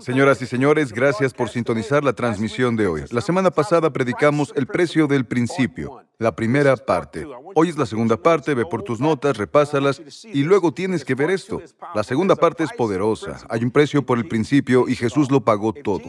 Señoras 0.00 0.42
y 0.42 0.46
señores, 0.46 0.92
gracias 0.92 1.32
por 1.32 1.48
sintonizar 1.48 2.04
la 2.04 2.12
transmisión 2.12 2.76
de 2.76 2.86
hoy. 2.86 3.02
La 3.10 3.20
semana 3.20 3.50
pasada 3.50 3.90
predicamos 3.90 4.52
el 4.56 4.66
precio 4.66 5.06
del 5.06 5.24
principio, 5.24 6.04
la 6.18 6.34
primera 6.34 6.76
parte. 6.76 7.26
Hoy 7.54 7.68
es 7.68 7.78
la 7.78 7.86
segunda 7.86 8.16
parte, 8.16 8.54
ve 8.54 8.64
por 8.66 8.82
tus 8.82 9.00
notas, 9.00 9.36
repásalas 9.36 10.02
y 10.24 10.42
luego 10.42 10.72
tienes 10.72 11.04
que 11.04 11.14
ver 11.14 11.30
esto. 11.30 11.62
La 11.94 12.02
segunda 12.02 12.36
parte 12.36 12.64
es 12.64 12.72
poderosa. 12.72 13.38
Hay 13.48 13.64
un 13.64 13.70
precio 13.70 14.04
por 14.04 14.18
el 14.18 14.28
principio 14.28 14.88
y 14.88 14.94
Jesús 14.94 15.30
lo 15.30 15.44
pagó 15.44 15.72
todo. 15.72 16.02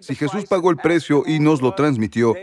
Si 0.00 0.14
Jesús 0.14 0.44
pagó 0.46 0.70
el 0.70 0.76
precio 0.76 1.22
y 1.26 1.40
nos 1.40 1.62
lo 1.62 1.74
transmitió, 1.74 2.34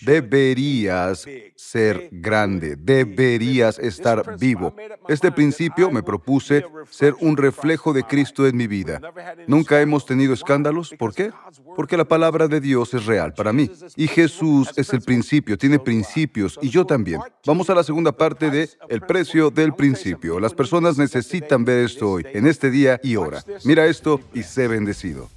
deberías 0.00 1.26
ser 1.56 2.08
grande, 2.10 2.76
deberías 2.76 3.78
estar 3.78 4.38
vivo. 4.38 4.74
Este 5.08 5.30
principio 5.30 5.90
me 5.90 6.02
propuse 6.02 6.64
ser 6.90 7.14
un 7.20 7.36
reflejo 7.36 7.92
de 7.92 8.04
Cristo 8.04 8.46
en 8.46 8.56
mi 8.56 8.66
vida. 8.66 9.00
Nunca 9.46 9.80
hemos 9.80 10.06
tenido 10.06 10.34
escándalos. 10.34 10.94
¿Por 10.98 11.14
qué? 11.14 11.32
Porque 11.76 11.96
la 11.96 12.04
palabra 12.04 12.48
de 12.48 12.60
Dios 12.60 12.94
es 12.94 13.06
real 13.06 13.34
para 13.34 13.52
mí. 13.52 13.70
Y 13.96 14.06
Jesús 14.08 14.70
es 14.76 14.92
el 14.92 15.02
principio, 15.02 15.58
tiene 15.58 15.78
principios, 15.78 16.58
y 16.62 16.68
yo 16.68 16.84
también. 16.84 17.20
Vamos 17.46 17.70
a 17.70 17.74
la 17.74 17.82
segunda 17.82 18.12
parte 18.12 18.50
de 18.50 18.70
El 18.88 19.02
precio 19.02 19.50
del 19.50 19.74
principio. 19.74 20.40
Las 20.40 20.54
personas 20.54 20.98
necesitan 20.98 21.64
ver 21.64 21.84
esto 21.84 22.10
hoy, 22.10 22.26
en 22.32 22.46
este 22.46 22.70
día 22.70 23.00
y 23.02 23.16
hora. 23.16 23.42
Mira 23.64 23.86
esto 23.86 24.20
y 24.34 24.42
sé 24.42 24.68
bendecido. 24.68 25.28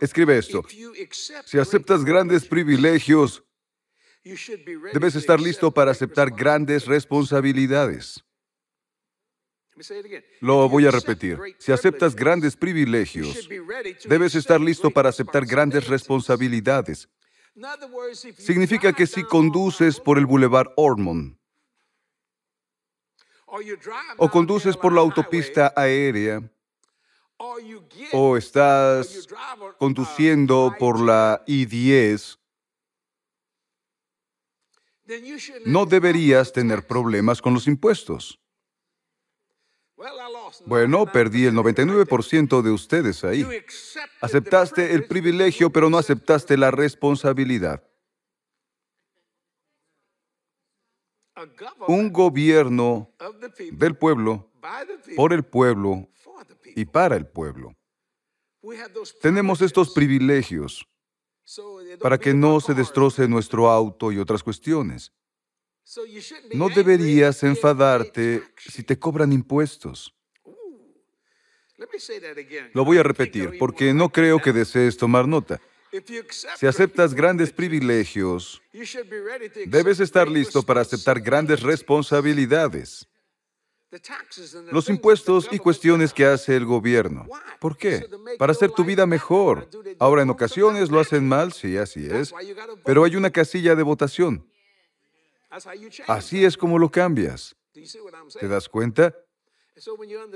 Escribe 0.00 0.38
esto. 0.38 0.64
Si 1.44 1.58
aceptas 1.58 2.04
grandes 2.04 2.46
privilegios, 2.46 3.42
Debes 4.22 5.14
estar 5.14 5.40
listo 5.40 5.70
para 5.70 5.92
aceptar 5.92 6.30
grandes 6.30 6.86
responsabilidades. 6.86 8.22
Lo 10.40 10.68
voy 10.68 10.86
a 10.86 10.90
repetir. 10.90 11.38
Si 11.58 11.72
aceptas 11.72 12.14
grandes 12.14 12.54
privilegios, 12.54 13.48
debes 14.04 14.34
estar 14.34 14.60
listo 14.60 14.90
para 14.90 15.08
aceptar 15.08 15.46
grandes 15.46 15.86
responsabilidades. 15.88 17.08
Significa 18.36 18.92
que 18.92 19.06
si 19.06 19.22
conduces 19.24 19.98
por 19.98 20.18
el 20.18 20.26
Boulevard 20.26 20.68
Ormond 20.76 21.36
o 24.16 24.30
conduces 24.30 24.76
por 24.76 24.92
la 24.92 25.00
autopista 25.00 25.72
aérea 25.74 26.42
o 28.12 28.36
estás 28.36 29.26
conduciendo 29.78 30.74
por 30.78 31.00
la 31.00 31.42
I-10 31.46 32.39
no 35.66 35.86
deberías 35.86 36.52
tener 36.52 36.86
problemas 36.86 37.40
con 37.40 37.54
los 37.54 37.66
impuestos. 37.66 38.40
Bueno, 40.66 41.06
perdí 41.06 41.44
el 41.44 41.54
99% 41.54 42.62
de 42.62 42.70
ustedes 42.70 43.22
ahí. 43.24 43.46
Aceptaste 44.20 44.94
el 44.94 45.06
privilegio, 45.06 45.70
pero 45.70 45.90
no 45.90 45.98
aceptaste 45.98 46.56
la 46.56 46.70
responsabilidad. 46.70 47.82
Un 51.86 52.12
gobierno 52.12 53.10
del 53.72 53.96
pueblo, 53.96 54.50
por 55.16 55.32
el 55.32 55.42
pueblo 55.42 56.08
y 56.76 56.84
para 56.84 57.16
el 57.16 57.26
pueblo. 57.26 57.74
Tenemos 59.20 59.62
estos 59.62 59.92
privilegios 59.92 60.86
para 62.00 62.18
que 62.18 62.34
no 62.34 62.60
se 62.60 62.74
destroce 62.74 63.26
nuestro 63.28 63.70
auto 63.70 64.12
y 64.12 64.18
otras 64.18 64.42
cuestiones. 64.42 65.12
No 66.54 66.68
deberías 66.68 67.42
enfadarte 67.42 68.42
si 68.56 68.82
te 68.82 68.98
cobran 68.98 69.32
impuestos. 69.32 70.14
Lo 72.74 72.84
voy 72.84 72.98
a 72.98 73.02
repetir 73.02 73.58
porque 73.58 73.92
no 73.92 74.10
creo 74.10 74.40
que 74.40 74.52
desees 74.52 74.96
tomar 74.96 75.26
nota. 75.26 75.60
Si 76.56 76.66
aceptas 76.66 77.14
grandes 77.14 77.52
privilegios, 77.52 78.62
debes 79.66 79.98
estar 79.98 80.28
listo 80.28 80.62
para 80.62 80.82
aceptar 80.82 81.20
grandes 81.20 81.62
responsabilidades. 81.62 83.09
Los 84.70 84.88
impuestos 84.88 85.48
y 85.50 85.58
cuestiones 85.58 86.12
que 86.12 86.24
hace 86.24 86.56
el 86.56 86.64
gobierno. 86.64 87.26
¿Por 87.58 87.76
qué? 87.76 88.06
Para 88.38 88.52
hacer 88.52 88.70
tu 88.70 88.84
vida 88.84 89.04
mejor. 89.06 89.68
Ahora, 89.98 90.22
en 90.22 90.30
ocasiones 90.30 90.90
lo 90.90 91.00
hacen 91.00 91.26
mal, 91.26 91.52
sí, 91.52 91.76
así 91.76 92.06
es, 92.06 92.32
pero 92.84 93.04
hay 93.04 93.16
una 93.16 93.30
casilla 93.30 93.74
de 93.74 93.82
votación. 93.82 94.46
Así 96.06 96.44
es 96.44 96.56
como 96.56 96.78
lo 96.78 96.90
cambias. 96.90 97.56
¿Te 98.38 98.48
das 98.48 98.68
cuenta? 98.68 99.14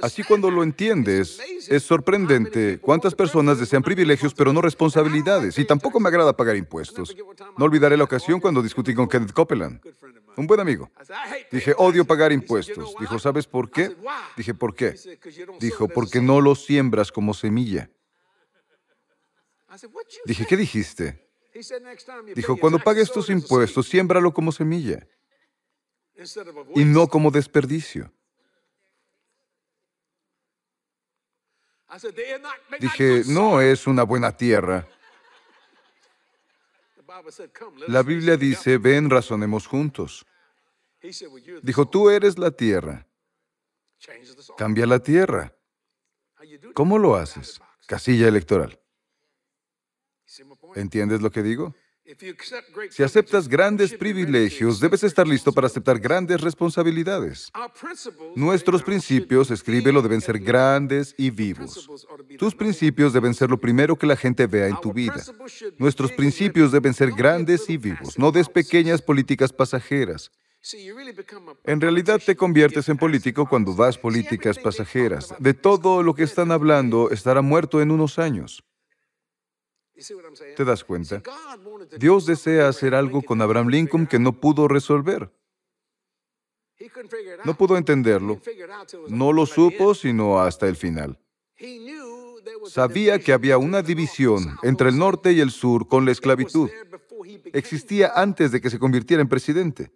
Así 0.03 0.23
cuando 0.23 0.51
lo 0.51 0.63
entiendes, 0.63 1.39
es 1.69 1.83
sorprendente 1.83 2.79
cuántas 2.81 3.15
personas 3.15 3.59
desean 3.59 3.83
privilegios 3.83 4.35
pero 4.35 4.53
no 4.53 4.61
responsabilidades. 4.61 5.59
Y 5.59 5.65
tampoco 5.65 6.01
me 6.01 6.09
agrada 6.09 6.37
pagar 6.37 6.57
impuestos. 6.57 7.15
No 7.59 7.65
olvidaré 7.65 7.97
la 7.97 8.05
ocasión 8.05 8.41
cuando 8.41 8.63
discutí 8.63 8.95
con 8.95 9.09
Kenneth 9.09 9.33
Copeland, 9.33 9.81
un 10.37 10.47
buen 10.47 10.61
amigo. 10.61 10.91
Dije, 11.51 11.75
odio 11.77 12.05
pagar 12.05 12.33
impuestos. 12.33 12.95
Dijo, 12.99 13.19
¿sabes 13.19 13.47
por 13.47 13.71
qué? 13.71 13.95
Dije, 14.37 14.55
¿por 14.55 14.75
qué? 14.75 14.95
Dijo, 15.61 15.89
porque 15.89 16.21
no 16.21 16.41
lo 16.41 16.55
siembras 16.55 17.13
como 17.13 17.35
semilla. 17.35 17.91
Dije, 20.25 20.47
¿qué 20.47 20.57
dijiste? 20.57 21.29
Dijo, 22.35 22.57
cuando 22.57 22.79
pagues 22.79 23.13
tus 23.13 23.31
impuestos, 23.31 23.87
siémbralo 23.89 24.33
como 24.33 24.53
semilla 24.53 25.07
y 26.75 26.85
no 26.85 27.09
como 27.09 27.31
desperdicio. 27.31 28.13
Dije, 32.81 33.23
no 33.27 33.61
es 33.61 33.87
una 33.87 34.03
buena 34.03 34.37
tierra. 34.37 34.87
La 37.89 38.03
Biblia 38.03 38.37
dice, 38.37 38.79
ven, 38.79 39.09
razonemos 39.11 39.67
juntos. 39.67 40.27
Dijo, 41.63 41.87
tú 41.87 42.11
eres 42.11 42.39
la 42.39 42.51
tierra. 42.51 43.07
Cambia 44.57 44.87
la 44.87 44.99
tierra. 44.99 45.55
¿Cómo 46.75 46.99
lo 46.99 47.17
haces? 47.17 47.61
Casilla 47.87 48.29
electoral. 48.29 48.81
¿Entiendes 50.75 51.21
lo 51.21 51.31
que 51.31 51.43
digo? 51.43 51.75
Si 52.91 53.03
aceptas 53.03 53.49
grandes 53.49 53.95
privilegios, 53.95 54.79
debes 54.79 55.03
estar 55.05 55.27
listo 55.27 55.53
para 55.53 55.69
aceptar 55.69 55.99
grandes 55.99 56.41
responsabilidades. 56.43 57.51
Nuestros 58.37 58.83
principios, 58.83 59.51
escríbelo, 59.51 60.03
deben 60.03 60.21
ser 60.21 60.39
grandes 60.39 61.15
y 61.17 61.31
vivos. 61.31 61.89
Tus 62.39 62.55
principios 62.55 63.15
deben 63.15 63.33
ser 63.33 63.49
lo 63.49 63.59
primero 63.59 63.97
que 63.97 64.07
la 64.07 64.17
gente 64.17 64.47
vea 64.47 64.69
en 64.69 64.79
tu 64.83 64.93
vida. 64.93 65.17
Nuestros 65.79 66.13
principios 66.13 66.73
deben 66.73 66.93
ser 66.93 67.11
grandes 67.13 67.71
y 67.71 67.79
vivos. 67.79 68.19
No 68.19 68.33
des 68.33 68.51
pequeñas 68.51 69.01
políticas 69.01 69.51
pasajeras. 69.51 70.31
En 71.65 71.81
realidad 71.81 72.21
te 72.25 72.37
conviertes 72.37 72.89
en 72.89 72.99
político 72.99 73.47
cuando 73.47 73.75
das 73.75 73.97
políticas 73.97 74.59
pasajeras. 74.59 75.35
De 75.39 75.55
todo 75.55 76.03
lo 76.03 76.15
que 76.15 76.25
están 76.25 76.53
hablando 76.53 77.11
estará 77.11 77.41
muerto 77.41 77.81
en 77.81 77.91
unos 77.91 78.19
años. 78.19 78.63
¿Te 80.57 80.65
das 80.65 80.83
cuenta? 80.83 81.23
Dios 81.99 82.27
desea 82.27 82.69
hacer 82.69 82.95
algo 82.95 83.23
con 83.23 83.41
Abraham 83.41 83.69
Lincoln 83.69 84.07
que 84.07 84.19
no 84.19 84.33
pudo 84.33 84.67
resolver. 84.67 85.31
No 87.45 87.57
pudo 87.57 87.77
entenderlo. 87.77 88.41
No 89.09 89.33
lo 89.33 89.47
supo 89.47 89.95
sino 89.95 90.41
hasta 90.41 90.67
el 90.67 90.77
final. 90.77 91.19
Sabía 92.67 93.19
que 93.19 93.33
había 93.33 93.59
una 93.59 93.83
división 93.83 94.57
entre 94.63 94.89
el 94.89 94.99
norte 94.99 95.33
y 95.33 95.41
el 95.41 95.51
sur 95.51 95.87
con 95.87 96.05
la 96.05 96.13
esclavitud. 96.13 96.69
Existía 97.53 98.13
antes 98.15 98.51
de 98.51 98.61
que 98.61 98.71
se 98.71 98.79
convirtiera 98.79 99.23
en 99.23 99.29
presidente. 99.29 99.93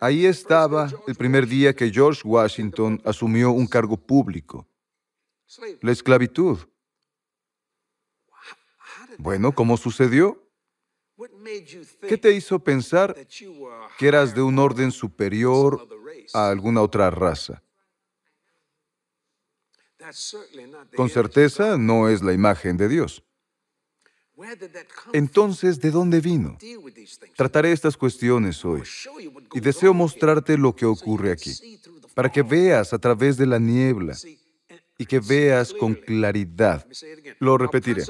Ahí 0.00 0.24
estaba 0.24 0.90
el 1.06 1.14
primer 1.14 1.46
día 1.46 1.74
que 1.74 1.90
George 1.90 2.22
Washington 2.24 3.00
asumió 3.04 3.50
un 3.50 3.66
cargo 3.66 3.96
público. 3.96 4.66
La 5.80 5.92
esclavitud. 5.92 6.58
Bueno, 9.18 9.52
¿cómo 9.52 9.76
sucedió? 9.76 10.46
¿Qué 12.08 12.16
te 12.16 12.32
hizo 12.32 12.58
pensar 12.58 13.14
que 13.98 14.08
eras 14.08 14.34
de 14.34 14.42
un 14.42 14.58
orden 14.58 14.90
superior 14.90 15.86
a 16.32 16.48
alguna 16.48 16.80
otra 16.82 17.10
raza? 17.10 17.62
Con 20.96 21.10
certeza 21.10 21.76
no 21.76 22.08
es 22.08 22.22
la 22.22 22.32
imagen 22.32 22.76
de 22.76 22.88
Dios. 22.88 23.22
Entonces, 25.12 25.78
¿de 25.80 25.90
dónde 25.90 26.20
vino? 26.20 26.56
Trataré 27.36 27.72
estas 27.72 27.96
cuestiones 27.96 28.64
hoy 28.64 28.82
y 29.52 29.60
deseo 29.60 29.92
mostrarte 29.92 30.56
lo 30.56 30.74
que 30.74 30.86
ocurre 30.86 31.32
aquí, 31.32 31.78
para 32.14 32.32
que 32.32 32.42
veas 32.42 32.94
a 32.94 32.98
través 32.98 33.36
de 33.36 33.46
la 33.46 33.58
niebla 33.58 34.16
y 35.00 35.06
que 35.06 35.18
veas 35.18 35.72
con 35.72 35.94
claridad. 35.94 36.86
Lo 37.38 37.56
repetiré. 37.56 38.04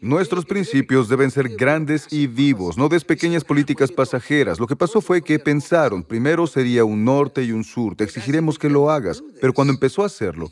Nuestros 0.00 0.44
principios 0.44 1.08
deben 1.08 1.32
ser 1.32 1.48
grandes 1.56 2.06
y 2.12 2.28
vivos, 2.28 2.78
no 2.78 2.88
des 2.88 3.04
pequeñas 3.04 3.42
políticas 3.42 3.90
pasajeras. 3.90 4.60
Lo 4.60 4.68
que 4.68 4.76
pasó 4.76 5.00
fue 5.00 5.22
que 5.22 5.40
pensaron, 5.40 6.04
primero 6.04 6.46
sería 6.46 6.84
un 6.84 7.04
norte 7.04 7.42
y 7.42 7.50
un 7.50 7.64
sur, 7.64 7.96
te 7.96 8.04
exigiremos 8.04 8.60
que 8.60 8.70
lo 8.70 8.92
hagas, 8.92 9.24
pero 9.40 9.52
cuando 9.52 9.72
empezó 9.72 10.04
a 10.04 10.06
hacerlo, 10.06 10.48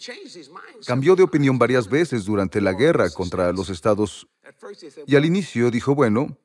Cambió 0.84 1.16
de 1.16 1.22
opinión 1.22 1.58
varias 1.58 1.88
veces 1.88 2.24
durante 2.24 2.60
la 2.60 2.72
guerra 2.72 3.08
contra 3.08 3.52
los 3.52 3.70
Estados 3.70 4.26
y 5.06 5.16
al 5.16 5.24
inicio 5.24 5.70
dijo, 5.70 5.94
bueno, 5.94 6.36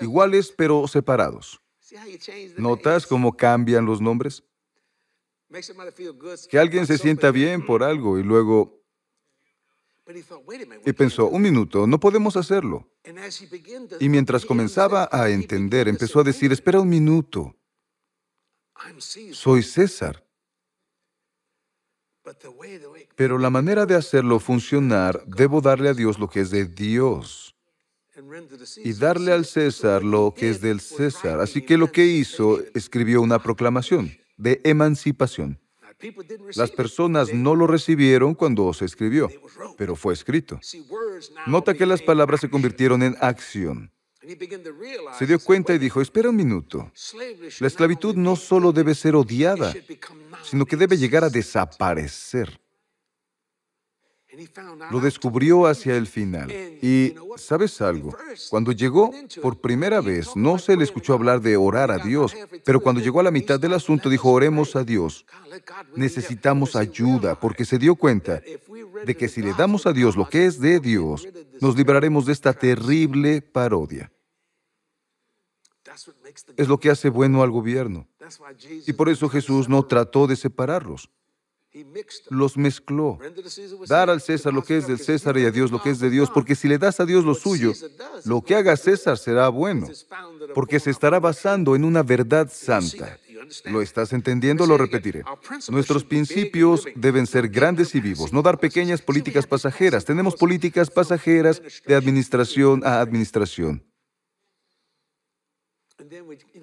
iguales 0.00 0.52
pero 0.56 0.88
separados. 0.88 1.60
¿Notas 2.56 3.06
cómo 3.06 3.36
cambian 3.36 3.84
los 3.84 4.00
nombres? 4.00 4.42
Que 6.50 6.58
alguien 6.58 6.86
se 6.86 6.98
sienta 6.98 7.30
bien 7.30 7.64
por 7.64 7.82
algo 7.82 8.18
y 8.18 8.22
luego... 8.22 8.82
Y 10.84 10.92
pensó, 10.92 11.28
un 11.28 11.40
minuto, 11.40 11.86
no 11.86 11.98
podemos 11.98 12.36
hacerlo. 12.36 12.90
Y 14.00 14.08
mientras 14.08 14.44
comenzaba 14.44 15.08
a 15.10 15.30
entender, 15.30 15.88
empezó 15.88 16.20
a 16.20 16.24
decir, 16.24 16.52
espera 16.52 16.80
un 16.80 16.90
minuto, 16.90 17.56
soy 19.32 19.62
César. 19.62 20.22
Pero 23.16 23.38
la 23.38 23.48
manera 23.48 23.86
de 23.86 23.94
hacerlo 23.94 24.40
funcionar, 24.40 25.24
debo 25.26 25.62
darle 25.62 25.88
a 25.88 25.94
Dios 25.94 26.18
lo 26.18 26.28
que 26.28 26.40
es 26.40 26.50
de 26.50 26.66
Dios 26.66 27.54
y 28.76 28.92
darle 28.92 29.32
al 29.32 29.46
César 29.46 30.02
lo 30.02 30.34
que 30.36 30.50
es 30.50 30.60
del 30.60 30.80
César. 30.80 31.40
Así 31.40 31.62
que 31.62 31.78
lo 31.78 31.90
que 31.90 32.04
hizo, 32.04 32.60
escribió 32.74 33.22
una 33.22 33.42
proclamación 33.42 34.23
de 34.36 34.60
emancipación. 34.64 35.60
Las 36.56 36.70
personas 36.70 37.32
no 37.32 37.54
lo 37.54 37.66
recibieron 37.66 38.34
cuando 38.34 38.72
se 38.72 38.84
escribió, 38.84 39.28
pero 39.76 39.96
fue 39.96 40.12
escrito. 40.12 40.60
Nota 41.46 41.74
que 41.74 41.86
las 41.86 42.02
palabras 42.02 42.40
se 42.40 42.50
convirtieron 42.50 43.02
en 43.02 43.16
acción. 43.20 43.90
Se 45.18 45.26
dio 45.26 45.38
cuenta 45.38 45.74
y 45.74 45.78
dijo, 45.78 46.00
espera 46.00 46.30
un 46.30 46.36
minuto. 46.36 46.90
La 47.60 47.66
esclavitud 47.66 48.14
no 48.16 48.36
solo 48.36 48.72
debe 48.72 48.94
ser 48.94 49.16
odiada, 49.16 49.74
sino 50.42 50.64
que 50.64 50.76
debe 50.76 50.96
llegar 50.96 51.24
a 51.24 51.30
desaparecer. 51.30 52.60
Lo 54.90 55.00
descubrió 55.00 55.66
hacia 55.66 55.96
el 55.96 56.06
final. 56.06 56.50
Y, 56.50 57.14
¿sabes 57.36 57.80
algo? 57.80 58.16
Cuando 58.50 58.72
llegó 58.72 59.12
por 59.42 59.60
primera 59.60 60.00
vez, 60.00 60.34
no 60.34 60.58
se 60.58 60.76
le 60.76 60.84
escuchó 60.84 61.14
hablar 61.14 61.40
de 61.40 61.56
orar 61.56 61.90
a 61.90 61.98
Dios, 61.98 62.34
pero 62.64 62.80
cuando 62.80 63.00
llegó 63.00 63.20
a 63.20 63.24
la 63.24 63.30
mitad 63.30 63.58
del 63.58 63.74
asunto, 63.74 64.08
dijo, 64.08 64.30
oremos 64.30 64.76
a 64.76 64.84
Dios. 64.84 65.26
Necesitamos 65.94 66.76
ayuda, 66.76 67.38
porque 67.38 67.64
se 67.64 67.78
dio 67.78 67.94
cuenta 67.94 68.42
de 69.04 69.16
que 69.16 69.28
si 69.28 69.42
le 69.42 69.52
damos 69.54 69.86
a 69.86 69.92
Dios 69.92 70.16
lo 70.16 70.28
que 70.28 70.46
es 70.46 70.60
de 70.60 70.80
Dios, 70.80 71.28
nos 71.60 71.76
libraremos 71.76 72.26
de 72.26 72.32
esta 72.32 72.52
terrible 72.52 73.42
parodia. 73.42 74.10
Es 76.56 76.68
lo 76.68 76.78
que 76.78 76.90
hace 76.90 77.08
bueno 77.08 77.42
al 77.42 77.50
gobierno. 77.50 78.08
Y 78.86 78.92
por 78.94 79.08
eso 79.08 79.28
Jesús 79.28 79.68
no 79.68 79.84
trató 79.84 80.26
de 80.26 80.36
separarlos. 80.36 81.10
Los 82.30 82.56
mezcló. 82.56 83.18
Dar 83.88 84.08
al 84.08 84.20
César 84.20 84.52
lo 84.52 84.62
que 84.62 84.78
es 84.78 84.86
del 84.86 84.98
César 84.98 85.36
y 85.38 85.44
a 85.44 85.50
Dios 85.50 85.70
lo 85.70 85.82
que 85.82 85.90
es 85.90 85.98
de 85.98 86.10
Dios, 86.10 86.30
porque 86.30 86.54
si 86.54 86.68
le 86.68 86.78
das 86.78 87.00
a 87.00 87.06
Dios 87.06 87.24
lo 87.24 87.34
suyo, 87.34 87.72
lo 88.24 88.42
que 88.42 88.54
haga 88.54 88.76
César 88.76 89.18
será 89.18 89.48
bueno, 89.48 89.88
porque 90.54 90.78
se 90.78 90.90
estará 90.90 91.18
basando 91.18 91.74
en 91.74 91.84
una 91.84 92.02
verdad 92.02 92.48
santa. 92.52 93.18
¿Lo 93.66 93.82
estás 93.82 94.12
entendiendo? 94.12 94.66
Lo 94.66 94.78
repetiré. 94.78 95.22
Nuestros 95.68 96.04
principios 96.04 96.86
deben 96.94 97.26
ser 97.26 97.48
grandes 97.48 97.94
y 97.94 98.00
vivos, 98.00 98.32
no 98.32 98.42
dar 98.42 98.58
pequeñas 98.58 99.02
políticas 99.02 99.46
pasajeras. 99.46 100.04
Tenemos 100.04 100.36
políticas 100.36 100.90
pasajeras 100.90 101.60
de 101.86 101.94
administración 101.94 102.82
a 102.84 103.00
administración. 103.00 103.82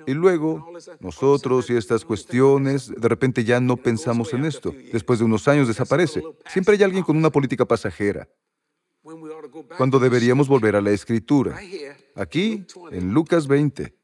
Y 0.07 0.13
luego, 0.13 0.73
nosotros 0.99 1.69
y 1.69 1.75
estas 1.75 2.03
cuestiones, 2.03 2.89
de 2.89 3.07
repente 3.07 3.43
ya 3.43 3.59
no 3.59 3.77
pensamos 3.77 4.33
en 4.33 4.45
esto. 4.45 4.73
Después 4.91 5.19
de 5.19 5.25
unos 5.25 5.47
años 5.47 5.67
desaparece. 5.67 6.21
Siempre 6.47 6.75
hay 6.75 6.83
alguien 6.83 7.03
con 7.03 7.15
una 7.15 7.29
política 7.29 7.65
pasajera. 7.65 8.27
Cuando 9.77 9.99
deberíamos 9.99 10.47
volver 10.47 10.75
a 10.75 10.81
la 10.81 10.91
escritura. 10.91 11.59
Aquí, 12.15 12.65
en 12.91 13.13
Lucas 13.13 13.47
20. 13.47 13.95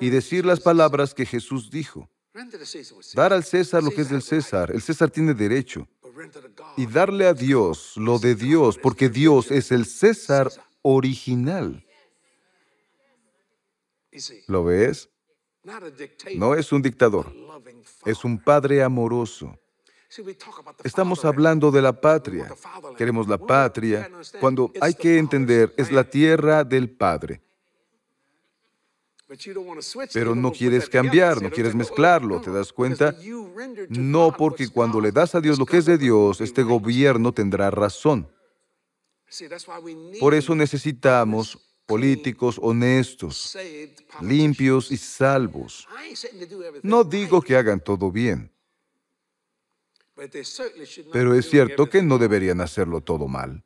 Y 0.00 0.10
decir 0.10 0.44
las 0.44 0.60
palabras 0.60 1.14
que 1.14 1.24
Jesús 1.24 1.70
dijo. 1.70 2.08
Dar 3.14 3.32
al 3.32 3.44
César 3.44 3.82
lo 3.82 3.90
que 3.90 4.02
es 4.02 4.10
del 4.10 4.22
César. 4.22 4.70
El 4.70 4.82
César 4.82 5.10
tiene 5.10 5.34
derecho. 5.34 5.88
Y 6.76 6.86
darle 6.86 7.26
a 7.26 7.32
Dios 7.34 7.94
lo 7.96 8.18
de 8.18 8.34
Dios, 8.34 8.78
porque 8.78 9.08
Dios 9.08 9.50
es 9.50 9.72
el 9.72 9.86
César 9.86 10.50
original. 10.82 11.84
¿Lo 14.46 14.64
ves? 14.64 15.08
No 16.36 16.54
es 16.54 16.72
un 16.72 16.82
dictador, 16.82 17.32
es 18.04 18.24
un 18.24 18.38
padre 18.38 18.82
amoroso. 18.82 19.58
Estamos 20.84 21.24
hablando 21.24 21.70
de 21.70 21.82
la 21.82 21.98
patria. 22.00 22.54
Queremos 22.96 23.26
la 23.26 23.38
patria 23.38 24.10
cuando 24.40 24.70
hay 24.80 24.94
que 24.94 25.18
entender, 25.18 25.74
es 25.76 25.90
la 25.90 26.04
tierra 26.04 26.62
del 26.62 26.90
Padre. 26.90 27.40
Pero 30.12 30.34
no 30.34 30.52
quieres 30.52 30.88
cambiar, 30.88 31.42
no 31.42 31.50
quieres 31.50 31.74
mezclarlo, 31.74 32.40
¿te 32.40 32.52
das 32.52 32.72
cuenta? 32.72 33.16
No 33.88 34.34
porque 34.36 34.68
cuando 34.68 35.00
le 35.00 35.10
das 35.10 35.34
a 35.34 35.40
Dios 35.40 35.58
lo 35.58 35.66
que 35.66 35.78
es 35.78 35.86
de 35.86 35.98
Dios, 35.98 36.40
este 36.40 36.62
gobierno 36.62 37.32
tendrá 37.32 37.70
razón. 37.70 38.30
Por 40.20 40.34
eso 40.34 40.54
necesitamos 40.54 41.58
políticos 41.86 42.58
honestos, 42.60 43.56
limpios 44.20 44.90
y 44.90 44.96
salvos. 44.96 45.86
No 46.82 47.04
digo 47.04 47.42
que 47.42 47.56
hagan 47.56 47.80
todo 47.80 48.10
bien, 48.10 48.50
pero 51.12 51.34
es 51.34 51.48
cierto 51.48 51.88
que 51.88 52.02
no 52.02 52.18
deberían 52.18 52.60
hacerlo 52.60 53.00
todo 53.00 53.28
mal. 53.28 53.62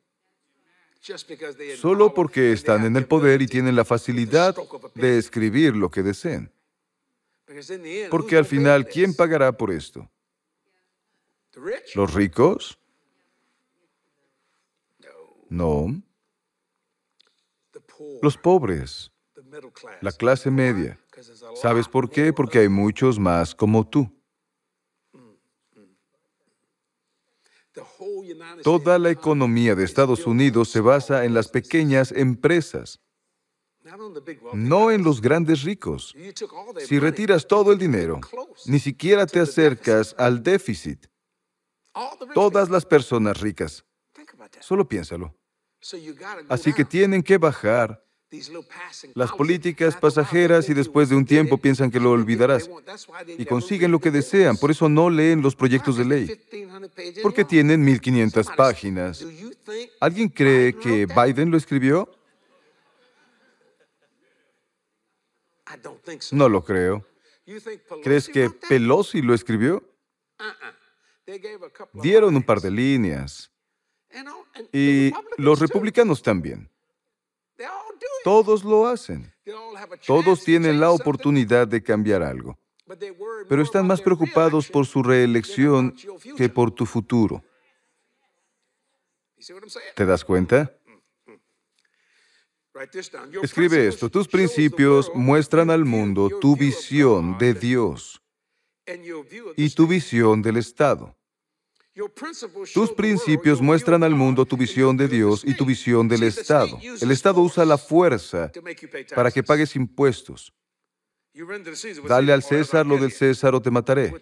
Solo 1.77 2.13
porque 2.13 2.51
están 2.51 2.85
en 2.85 2.97
el 2.97 3.05
poder 3.05 3.41
y 3.41 3.47
tienen 3.47 3.75
la 3.75 3.85
facilidad 3.85 4.55
de 4.95 5.17
escribir 5.17 5.75
lo 5.75 5.89
que 5.89 6.03
deseen. 6.03 6.51
Porque 8.11 8.37
al 8.37 8.45
final, 8.45 8.85
¿quién 8.85 9.13
pagará 9.13 9.51
por 9.53 9.71
esto? 9.71 10.09
¿Los 11.95 12.13
ricos? 12.13 12.77
No 15.49 16.03
los 18.21 18.37
pobres, 18.37 19.11
la 20.01 20.11
clase 20.11 20.51
media. 20.51 20.99
¿Sabes 21.55 21.87
por 21.87 22.09
qué? 22.09 22.33
Porque 22.33 22.59
hay 22.59 22.69
muchos 22.69 23.19
más 23.19 23.53
como 23.55 23.87
tú. 23.87 24.09
Toda 28.63 28.99
la 28.99 29.09
economía 29.09 29.75
de 29.75 29.83
Estados 29.83 30.25
Unidos 30.25 30.69
se 30.69 30.81
basa 30.81 31.25
en 31.25 31.33
las 31.33 31.47
pequeñas 31.47 32.11
empresas, 32.11 32.99
no 34.53 34.91
en 34.91 35.03
los 35.03 35.21
grandes 35.21 35.63
ricos. 35.63 36.15
Si 36.85 36.99
retiras 36.99 37.47
todo 37.47 37.71
el 37.71 37.77
dinero, 37.77 38.19
ni 38.65 38.79
siquiera 38.79 39.25
te 39.25 39.39
acercas 39.39 40.15
al 40.17 40.43
déficit. 40.43 41.07
Todas 42.33 42.69
las 42.69 42.85
personas 42.85 43.39
ricas. 43.39 43.85
Solo 44.59 44.87
piénsalo. 44.87 45.38
Así 46.49 46.73
que 46.73 46.85
tienen 46.85 47.23
que 47.23 47.37
bajar. 47.37 48.03
Las 49.15 49.31
políticas 49.31 49.95
pasajeras 49.95 50.69
y 50.69 50.75
después 50.75 51.09
de 51.09 51.15
un 51.15 51.25
tiempo 51.25 51.57
piensan 51.57 51.89
que 51.89 51.99
lo 51.99 52.11
olvidarás 52.11 52.69
y 53.25 53.45
consiguen 53.45 53.91
lo 53.91 53.99
que 53.99 54.11
desean. 54.11 54.55
Por 54.55 54.69
eso 54.69 54.87
no 54.87 55.09
leen 55.09 55.41
los 55.41 55.55
proyectos 55.55 55.97
de 55.97 56.05
ley, 56.05 56.41
porque 57.23 57.43
tienen 57.43 57.83
1500 57.83 58.47
páginas. 58.55 59.25
¿Alguien 59.99 60.29
cree 60.29 60.73
que 60.73 61.07
Biden 61.07 61.49
lo 61.49 61.57
escribió? 61.57 62.07
No 66.31 66.49
lo 66.49 66.63
creo. 66.63 67.05
¿Crees 68.03 68.27
que 68.29 68.49
Pelosi 68.49 69.23
lo 69.23 69.33
escribió? 69.33 69.83
Dieron 71.93 72.35
un 72.35 72.43
par 72.43 72.61
de 72.61 72.69
líneas. 72.69 73.51
Y 74.73 75.11
los 75.37 75.59
republicanos 75.59 76.21
también. 76.21 76.69
Todos 78.23 78.63
lo 78.63 78.87
hacen. 78.87 79.31
Todos 80.05 80.43
tienen 80.43 80.79
la 80.79 80.91
oportunidad 80.91 81.67
de 81.67 81.81
cambiar 81.81 82.23
algo. 82.23 82.57
Pero 83.47 83.61
están 83.61 83.85
más 83.85 84.01
preocupados 84.01 84.67
por 84.67 84.85
su 84.85 85.03
reelección 85.03 85.95
que 86.35 86.49
por 86.49 86.71
tu 86.71 86.85
futuro. 86.85 87.43
¿Te 89.95 90.05
das 90.05 90.25
cuenta? 90.25 90.73
Escribe 93.41 93.87
esto. 93.87 94.09
Tus 94.09 94.27
principios 94.27 95.11
muestran 95.13 95.69
al 95.69 95.85
mundo 95.85 96.29
tu 96.39 96.55
visión 96.55 97.37
de 97.37 97.53
Dios 97.53 98.21
y 99.55 99.69
tu 99.69 99.87
visión 99.87 100.41
del 100.41 100.57
Estado. 100.57 101.15
Tus 102.73 102.91
principios 102.91 103.61
muestran 103.61 104.03
al 104.03 104.15
mundo 104.15 104.45
tu 104.45 104.55
visión 104.55 104.95
de 104.95 105.07
Dios 105.07 105.43
y 105.45 105.53
tu 105.53 105.65
visión 105.65 106.07
del 106.07 106.23
Estado. 106.23 106.79
El 107.01 107.11
Estado 107.11 107.41
usa 107.41 107.65
la 107.65 107.77
fuerza 107.77 108.51
para 109.15 109.31
que 109.31 109.43
pagues 109.43 109.75
impuestos. 109.75 110.53
Dale 112.07 112.33
al 112.33 112.43
César 112.43 112.85
lo 112.85 112.97
del 112.97 113.11
César 113.11 113.55
o 113.55 113.61
te 113.61 113.71
mataré. 113.71 114.13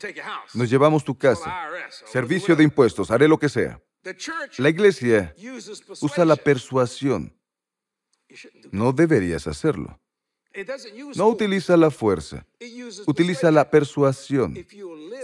Nos 0.53 0.69
llevamos 0.69 1.03
tu 1.03 1.17
casa. 1.17 1.69
Servicio 2.05 2.55
de 2.55 2.63
impuestos, 2.63 3.11
haré 3.11 3.27
lo 3.27 3.37
que 3.37 3.49
sea. 3.49 3.81
La 4.57 4.69
iglesia 4.69 5.35
usa 6.01 6.25
la 6.25 6.35
persuasión. 6.35 7.33
No 8.71 8.91
deberías 8.91 9.47
hacerlo. 9.47 9.99
No 11.15 11.27
utiliza 11.27 11.77
la 11.77 11.91
fuerza, 11.91 12.45
utiliza 13.05 13.51
la 13.51 13.69
persuasión. 13.69 14.55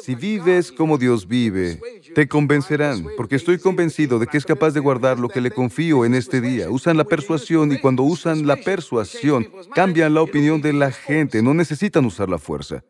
Si 0.02 0.16
vives 0.16 0.72
como 0.72 0.98
Dios 0.98 1.28
vive, 1.28 1.80
te 2.14 2.28
convencerán, 2.28 3.06
porque 3.18 3.38
estoy 3.38 3.58
convencido 3.58 4.20
de 4.20 4.28
que 4.28 4.38
es 4.38 4.46
capaz 4.46 4.72
de 4.72 4.80
guardar 4.80 5.18
lo 5.20 5.30
que 5.30 5.42
le 5.42 5.52
confío 5.52 6.06
en 6.06 6.14
este 6.14 6.40
día. 6.40 6.70
Usan 6.70 6.98
la 6.98 7.04
persuasión 7.04 7.72
y 7.72 7.80
cuando 7.80 8.04
usan 8.04 8.46
la 8.46 8.58
persuasión, 8.58 9.52
cambian 9.74 10.14
la 10.14 10.22
opinión 10.22 10.62
de 10.62 10.74
la 10.74 10.92
gente, 10.92 11.42
no 11.42 11.54
necesitan 11.54 12.06
usar 12.06 12.30
la 12.30 12.38
fuerza. 12.38 12.84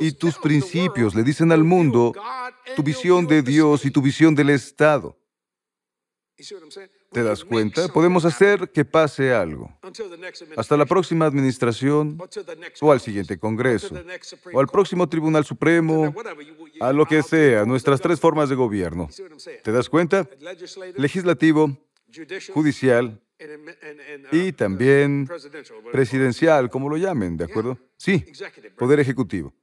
Y 0.00 0.12
tus 0.12 0.38
principios 0.38 1.14
le 1.14 1.22
dicen 1.22 1.52
al 1.52 1.64
mundo 1.64 2.12
tu 2.76 2.82
visión 2.82 3.26
de 3.26 3.42
Dios 3.42 3.84
y 3.84 3.90
tu 3.90 4.00
visión 4.00 4.34
del 4.34 4.50
Estado. 4.50 5.16
¿Te 7.10 7.22
das 7.22 7.44
cuenta? 7.44 7.88
Podemos 7.88 8.24
hacer 8.24 8.70
que 8.70 8.84
pase 8.84 9.32
algo. 9.32 9.72
Hasta 10.56 10.76
la 10.76 10.84
próxima 10.84 11.26
administración, 11.26 12.18
o 12.80 12.92
al 12.92 13.00
siguiente 13.00 13.38
Congreso, 13.38 13.94
o 14.52 14.60
al 14.60 14.66
próximo 14.66 15.08
Tribunal 15.08 15.44
Supremo, 15.44 16.14
a 16.80 16.92
lo 16.92 17.06
que 17.06 17.22
sea, 17.22 17.64
nuestras 17.64 18.00
tres 18.00 18.20
formas 18.20 18.48
de 18.48 18.56
gobierno. 18.56 19.08
¿Te 19.62 19.72
das 19.72 19.88
cuenta? 19.88 20.28
Legislativo, 20.96 21.76
judicial 22.52 23.20
y 24.32 24.52
también 24.52 25.28
presidencial, 25.92 26.68
como 26.68 26.88
lo 26.88 26.96
llamen, 26.96 27.36
¿de 27.36 27.44
acuerdo? 27.44 27.78
Sí, 27.96 28.24
poder 28.76 29.00
ejecutivo. 29.00 29.54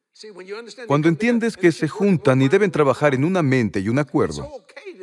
Cuando 0.87 1.09
entiendes 1.09 1.57
que 1.57 1.71
se 1.73 1.89
juntan 1.89 2.41
y 2.41 2.47
deben 2.47 2.71
trabajar 2.71 3.13
en 3.13 3.25
una 3.25 3.41
mente 3.41 3.81
y 3.81 3.89
un 3.89 3.99
acuerdo, 3.99 4.49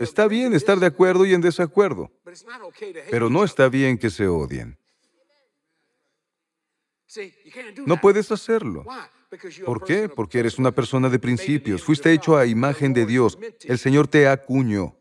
está 0.00 0.28
bien 0.28 0.54
estar 0.54 0.78
de 0.78 0.86
acuerdo 0.86 1.24
y 1.26 1.34
en 1.34 1.40
desacuerdo, 1.40 2.10
pero 3.10 3.30
no 3.30 3.44
está 3.44 3.68
bien 3.68 3.98
que 3.98 4.10
se 4.10 4.26
odien. 4.26 4.78
No 7.86 8.00
puedes 8.00 8.30
hacerlo. 8.32 8.84
¿Por 9.64 9.84
qué? 9.84 10.08
Porque 10.08 10.40
eres 10.40 10.58
una 10.58 10.72
persona 10.72 11.08
de 11.08 11.18
principios, 11.18 11.82
fuiste 11.82 12.12
hecho 12.12 12.36
a 12.36 12.46
imagen 12.46 12.92
de 12.92 13.06
Dios, 13.06 13.38
el 13.62 13.78
Señor 13.78 14.08
te 14.08 14.28
acuñó. 14.28 14.96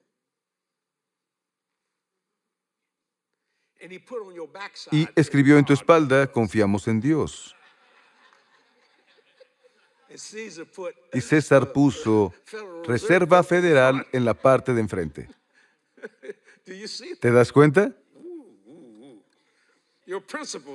Y 4.92 5.08
escribió 5.16 5.58
en 5.58 5.66
tu 5.66 5.74
espalda, 5.74 6.32
confiamos 6.32 6.88
en 6.88 7.02
Dios. 7.02 7.56
Y 11.14 11.22
César 11.22 11.72
puso 11.72 12.34
Reserva 12.86 13.44
Federal 13.44 14.06
en 14.12 14.26
la 14.26 14.34
parte 14.34 14.74
de 14.74 14.82
enfrente. 14.82 15.30
¿Te 17.20 17.32
das 17.32 17.52
cuenta? 17.52 17.96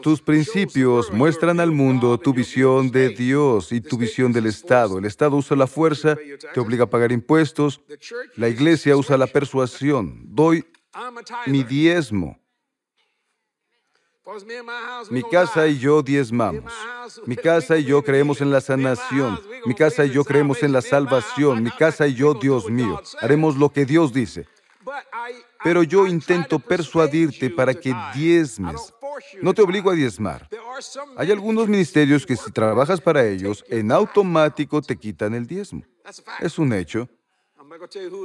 Tus 0.02 0.22
principios 0.22 1.12
muestran 1.12 1.60
al 1.60 1.70
mundo 1.70 2.18
tu 2.18 2.32
visión 2.32 2.90
de 2.90 3.10
Dios 3.10 3.70
y 3.72 3.80
tu 3.80 3.98
visión 3.98 4.32
del 4.32 4.46
Estado. 4.46 4.98
El 4.98 5.04
Estado 5.04 5.36
usa 5.36 5.56
la 5.56 5.66
fuerza, 5.66 6.16
te 6.54 6.60
obliga 6.60 6.84
a 6.84 6.90
pagar 6.90 7.12
impuestos. 7.12 7.80
La 8.36 8.48
iglesia 8.48 8.96
usa 8.96 9.18
la 9.18 9.26
persuasión. 9.26 10.22
Doy 10.24 10.64
mi 11.46 11.64
diezmo. 11.64 12.38
Mi 15.10 15.22
casa 15.22 15.68
y 15.68 15.78
yo 15.78 16.02
diezmamos. 16.02 16.72
Mi 17.26 17.36
casa 17.36 17.78
y 17.78 17.84
yo 17.84 18.02
creemos 18.02 18.40
en 18.40 18.50
la 18.50 18.60
sanación. 18.60 19.40
Mi 19.64 19.74
casa 19.74 20.04
y 20.04 20.10
yo 20.10 20.24
creemos 20.24 20.62
en 20.62 20.72
la 20.72 20.82
salvación. 20.82 21.62
Mi 21.62 21.70
casa 21.70 22.06
y 22.08 22.14
yo, 22.14 22.34
Dios 22.34 22.68
mío, 22.68 23.00
haremos 23.20 23.56
lo 23.56 23.70
que 23.70 23.84
Dios 23.84 24.12
dice. 24.12 24.48
Pero 25.62 25.82
yo 25.82 26.06
intento 26.06 26.58
persuadirte 26.58 27.50
para 27.50 27.72
que 27.74 27.94
diezmes. 28.14 28.92
No 29.40 29.54
te 29.54 29.62
obligo 29.62 29.90
a 29.90 29.94
diezmar. 29.94 30.48
Hay 31.16 31.30
algunos 31.30 31.68
ministerios 31.68 32.26
que 32.26 32.36
si 32.36 32.50
trabajas 32.50 33.00
para 33.00 33.24
ellos, 33.24 33.64
en 33.68 33.92
automático 33.92 34.82
te 34.82 34.96
quitan 34.96 35.34
el 35.34 35.46
diezmo. 35.46 35.82
Es 36.40 36.58
un 36.58 36.72
hecho. 36.72 37.08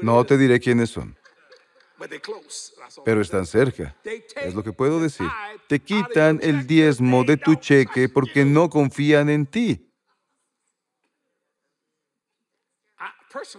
No 0.01 0.23
te 0.25 0.37
diré 0.37 0.59
quiénes 0.59 0.89
son 0.89 1.15
pero 3.05 3.21
están 3.21 3.45
cerca. 3.45 3.95
Es 4.35 4.53
lo 4.53 4.63
que 4.63 4.73
puedo 4.73 4.99
decir. 4.99 5.27
Te 5.67 5.79
quitan 5.79 6.39
el 6.41 6.67
diezmo 6.67 7.23
de 7.23 7.37
tu 7.37 7.55
cheque 7.55 8.09
porque 8.09 8.45
no 8.45 8.69
confían 8.69 9.29
en 9.29 9.45
ti. 9.45 9.87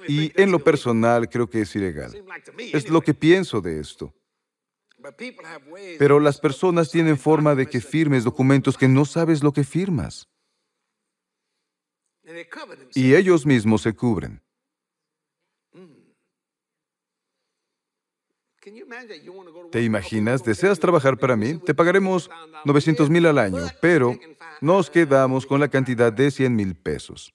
Y 0.09 0.33
en 0.41 0.51
lo 0.51 0.59
personal 0.59 1.29
creo 1.29 1.49
que 1.49 1.63
es 1.63 1.75
ilegal. 1.77 2.13
Es 2.59 2.89
lo 2.89 3.01
que 3.01 3.15
pienso 3.15 3.61
de 3.61 3.81
esto. 3.81 4.15
Pero 5.99 6.21
las 6.21 6.39
personas 6.39 6.91
tienen 6.91 7.19
forma 7.19 7.55
de 7.55 7.67
que 7.67 7.81
firmes 7.81 8.25
documentos 8.25 8.77
que 8.77 8.89
no 8.89 9.05
sabes 9.05 9.43
lo 9.43 9.53
que 9.53 9.65
firmas. 9.65 10.29
Y 12.95 13.15
ellos 13.15 13.45
mismos 13.47 13.83
se 13.83 13.95
cubren. 13.95 14.43
¿Te 19.71 19.83
imaginas? 19.83 20.45
¿Deseas 20.45 20.79
trabajar 20.79 21.19
para 21.19 21.37
mí? 21.37 21.59
Te 21.59 21.75
pagaremos 21.75 22.31
900 22.65 23.11
mil 23.11 23.27
al 23.27 23.39
año, 23.39 23.67
pero 23.81 24.19
nos 24.61 24.91
quedamos 24.91 25.47
con 25.47 25.61
la 25.61 25.69
cantidad 25.69 26.13
de 26.13 26.31
100 26.31 26.55
mil 26.55 26.75
pesos. 26.75 27.35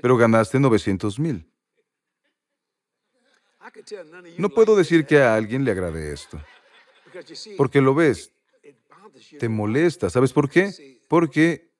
Pero 0.00 0.16
ganaste 0.16 0.58
900 0.58 1.18
mil. 1.18 1.46
No 4.38 4.48
puedo 4.48 4.74
decir 4.74 5.06
que 5.06 5.20
a 5.20 5.34
alguien 5.34 5.64
le 5.64 5.70
agrade 5.70 6.12
esto, 6.12 6.40
porque 7.56 7.80
lo 7.80 7.94
ves, 7.94 8.32
te 9.38 9.48
molesta. 9.48 10.08
¿Sabes 10.10 10.32
por 10.32 10.48
qué? 10.48 11.00
Porque 11.08 11.70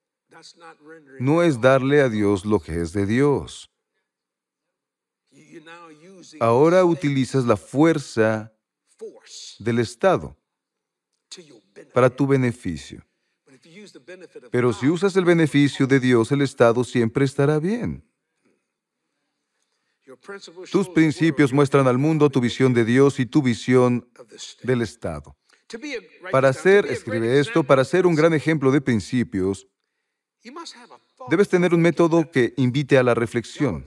no 1.18 1.42
es 1.42 1.60
darle 1.60 2.00
a 2.02 2.08
Dios 2.08 2.44
lo 2.44 2.60
que 2.60 2.80
es 2.80 2.92
de 2.92 3.06
Dios. 3.06 3.70
Ahora 6.38 6.84
utilizas 6.84 7.44
la 7.44 7.56
fuerza 7.56 8.52
del 9.58 9.78
Estado 9.78 10.36
para 11.92 12.10
tu 12.10 12.26
beneficio. 12.26 13.04
Pero 14.50 14.72
si 14.72 14.88
usas 14.88 15.16
el 15.16 15.24
beneficio 15.24 15.86
de 15.86 16.00
Dios, 16.00 16.30
el 16.32 16.42
Estado 16.42 16.84
siempre 16.84 17.24
estará 17.24 17.58
bien. 17.58 18.04
Tus 20.70 20.88
principios 20.88 21.52
muestran 21.52 21.86
al 21.86 21.98
mundo 21.98 22.30
tu 22.30 22.40
visión 22.40 22.74
de 22.74 22.84
Dios 22.84 23.20
y 23.20 23.26
tu 23.26 23.42
visión 23.42 24.08
del 24.62 24.82
Estado. 24.82 25.36
Para 26.32 26.52
ser, 26.52 26.86
escribe 26.86 27.38
esto, 27.38 27.62
para 27.62 27.84
ser 27.84 28.06
un 28.06 28.14
gran 28.14 28.34
ejemplo 28.34 28.72
de 28.72 28.80
principios, 28.80 29.68
debes 31.28 31.48
tener 31.48 31.74
un 31.74 31.80
método 31.80 32.30
que 32.30 32.54
invite 32.56 32.98
a 32.98 33.02
la 33.02 33.14
reflexión. 33.14 33.84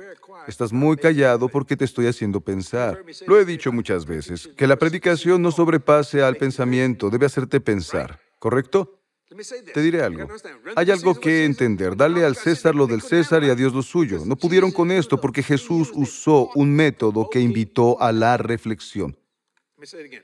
Estás 0.47 0.73
muy 0.73 0.97
callado 0.97 1.49
porque 1.49 1.75
te 1.77 1.85
estoy 1.85 2.07
haciendo 2.07 2.41
pensar. 2.41 3.03
Lo 3.27 3.39
he 3.39 3.45
dicho 3.45 3.71
muchas 3.71 4.05
veces, 4.05 4.49
que 4.57 4.67
la 4.67 4.77
predicación 4.77 5.41
no 5.41 5.51
sobrepase 5.51 6.21
al 6.21 6.37
pensamiento, 6.37 7.09
debe 7.09 7.25
hacerte 7.25 7.59
pensar, 7.59 8.19
¿correcto? 8.39 8.99
Te 9.73 9.81
diré 9.81 10.03
algo. 10.03 10.27
Hay 10.75 10.91
algo 10.91 11.15
que 11.15 11.45
entender. 11.45 11.95
Dale 11.97 12.23
al 12.23 12.35
César 12.35 12.75
lo 12.75 12.85
del 12.85 13.01
César 13.01 13.43
y 13.43 13.49
a 13.49 13.55
Dios 13.55 13.73
lo 13.73 13.81
suyo. 13.81 14.23
No 14.25 14.35
pudieron 14.35 14.71
con 14.71 14.91
esto 14.91 15.19
porque 15.19 15.41
Jesús 15.41 15.91
usó 15.93 16.49
un 16.55 16.75
método 16.75 17.29
que 17.29 17.39
invitó 17.39 17.99
a 17.99 18.11
la 18.11 18.37
reflexión. 18.37 19.17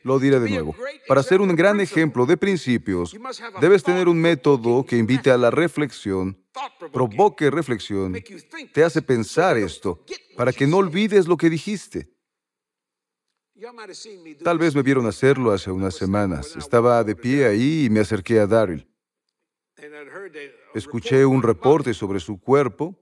Lo 0.04 0.20
diré 0.20 0.40
de 0.40 0.50
nuevo. 0.50 0.76
Para 1.08 1.24
ser 1.24 1.42
un 1.42 1.56
gran 1.56 1.80
ejemplo 1.80 2.26
de 2.26 2.38
principios, 2.38 3.16
debes 3.60 3.84
tener 3.84 4.08
un 4.08 4.20
método 4.20 4.86
que 4.86 4.98
invite 4.98 5.32
a 5.32 5.38
la 5.38 5.52
reflexión, 5.52 6.38
provoque 6.92 7.50
reflexión, 7.50 8.16
te 8.74 8.84
hace 8.84 9.02
pensar 9.02 9.58
esto, 9.58 10.04
para 10.36 10.52
que 10.54 10.68
no 10.68 10.78
olvides 10.78 11.28
lo 11.28 11.38
que 11.38 11.50
dijiste. 11.50 12.10
Tal 14.44 14.58
vez 14.58 14.74
me 14.76 14.82
vieron 14.82 15.06
hacerlo 15.06 15.52
hace 15.52 15.70
unas 15.70 15.96
semanas. 15.96 16.56
Estaba 16.56 17.04
de 17.04 17.16
pie 17.16 17.46
ahí 17.46 17.86
y 17.86 17.90
me 17.90 18.00
acerqué 18.00 18.40
a 18.40 18.48
Daryl. 18.48 18.88
Escuché 20.74 21.26
un 21.26 21.44
reporte 21.44 21.94
sobre 21.94 22.20
su 22.20 22.40
cuerpo 22.40 22.96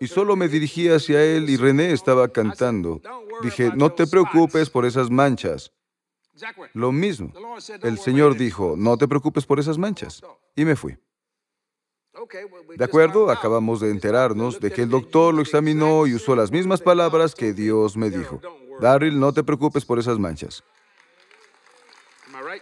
y 0.00 0.06
solo 0.06 0.36
me 0.36 0.48
dirigí 0.48 0.88
hacia 0.88 1.22
él 1.22 1.50
y 1.50 1.56
René 1.56 1.92
estaba 1.92 2.28
cantando. 2.28 3.00
Dije, 3.42 3.72
no 3.74 3.92
te 3.92 4.06
preocupes 4.06 4.70
por 4.70 4.84
esas 4.84 5.10
manchas. 5.10 5.72
Lo 6.72 6.92
mismo. 6.92 7.32
El 7.82 7.98
Señor 7.98 8.36
dijo, 8.36 8.74
no 8.76 8.96
te 8.96 9.08
preocupes 9.08 9.44
por 9.44 9.58
esas 9.58 9.78
manchas. 9.78 10.22
Y 10.54 10.64
me 10.64 10.76
fui. 10.76 10.96
De 12.76 12.84
acuerdo, 12.84 13.30
acabamos 13.30 13.80
de 13.80 13.90
enterarnos 13.90 14.60
de 14.60 14.70
que 14.72 14.82
el 14.82 14.90
doctor 14.90 15.34
lo 15.34 15.42
examinó 15.42 16.06
y 16.06 16.14
usó 16.14 16.34
las 16.34 16.50
mismas 16.50 16.80
palabras 16.80 17.34
que 17.34 17.52
Dios 17.52 17.96
me 17.96 18.10
dijo. 18.10 18.40
Daryl, 18.80 19.18
no 19.18 19.32
te 19.32 19.44
preocupes 19.44 19.84
por 19.84 19.98
esas 19.98 20.18
manchas. 20.18 20.64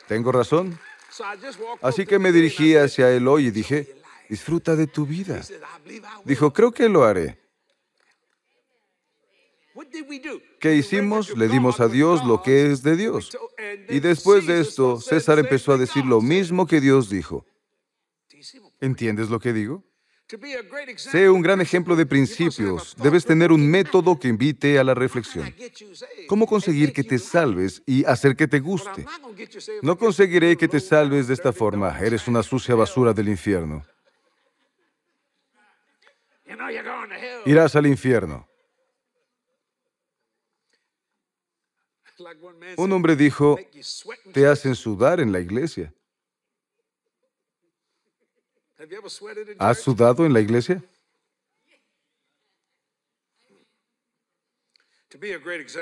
¿Tengo 0.08 0.32
razón? 0.32 0.78
Así 1.80 2.04
que 2.06 2.18
me 2.18 2.32
dirigí 2.32 2.76
hacia 2.76 3.10
él 3.10 3.28
hoy 3.28 3.46
y 3.46 3.50
dije, 3.50 3.96
disfruta 4.28 4.76
de 4.76 4.86
tu 4.86 5.06
vida. 5.06 5.40
Dijo, 6.24 6.52
creo 6.52 6.72
que 6.72 6.88
lo 6.88 7.04
haré. 7.04 7.38
¿Qué 10.60 10.74
hicimos? 10.74 11.36
Le 11.36 11.48
dimos 11.48 11.80
a 11.80 11.88
Dios 11.88 12.24
lo 12.24 12.42
que 12.42 12.70
es 12.70 12.82
de 12.82 12.96
Dios. 12.96 13.36
Y 13.88 14.00
después 14.00 14.46
de 14.46 14.60
esto, 14.60 15.00
César 15.00 15.38
empezó 15.38 15.72
a 15.72 15.78
decir 15.78 16.04
lo 16.04 16.20
mismo 16.20 16.66
que 16.66 16.80
Dios 16.80 17.10
dijo. 17.10 17.44
¿Entiendes 18.80 19.28
lo 19.28 19.38
que 19.38 19.52
digo? 19.52 19.84
Sé 20.96 21.30
un 21.30 21.40
gran 21.40 21.60
ejemplo 21.60 21.94
de 21.94 22.04
principios. 22.04 22.96
Debes 23.00 23.24
tener 23.24 23.52
un 23.52 23.68
método 23.68 24.18
que 24.18 24.26
invite 24.26 24.78
a 24.78 24.84
la 24.84 24.94
reflexión. 24.94 25.54
¿Cómo 26.26 26.46
conseguir 26.46 26.92
que 26.92 27.04
te 27.04 27.18
salves 27.18 27.82
y 27.86 28.04
hacer 28.04 28.34
que 28.34 28.48
te 28.48 28.58
guste? 28.58 29.06
No 29.82 29.96
conseguiré 29.96 30.56
que 30.56 30.66
te 30.66 30.80
salves 30.80 31.28
de 31.28 31.34
esta 31.34 31.52
forma. 31.52 31.96
Eres 32.00 32.26
una 32.26 32.42
sucia 32.42 32.74
basura 32.74 33.12
del 33.12 33.28
infierno. 33.28 33.84
Irás 37.44 37.76
al 37.76 37.86
infierno. 37.86 38.48
Un 42.76 42.92
hombre 42.92 43.14
dijo, 43.16 43.58
te 44.32 44.46
hacen 44.46 44.74
sudar 44.74 45.20
en 45.20 45.32
la 45.32 45.40
iglesia. 45.40 45.92
¿Has 49.58 49.80
sudado 49.80 50.24
en 50.24 50.32
la 50.32 50.40
iglesia? 50.40 50.82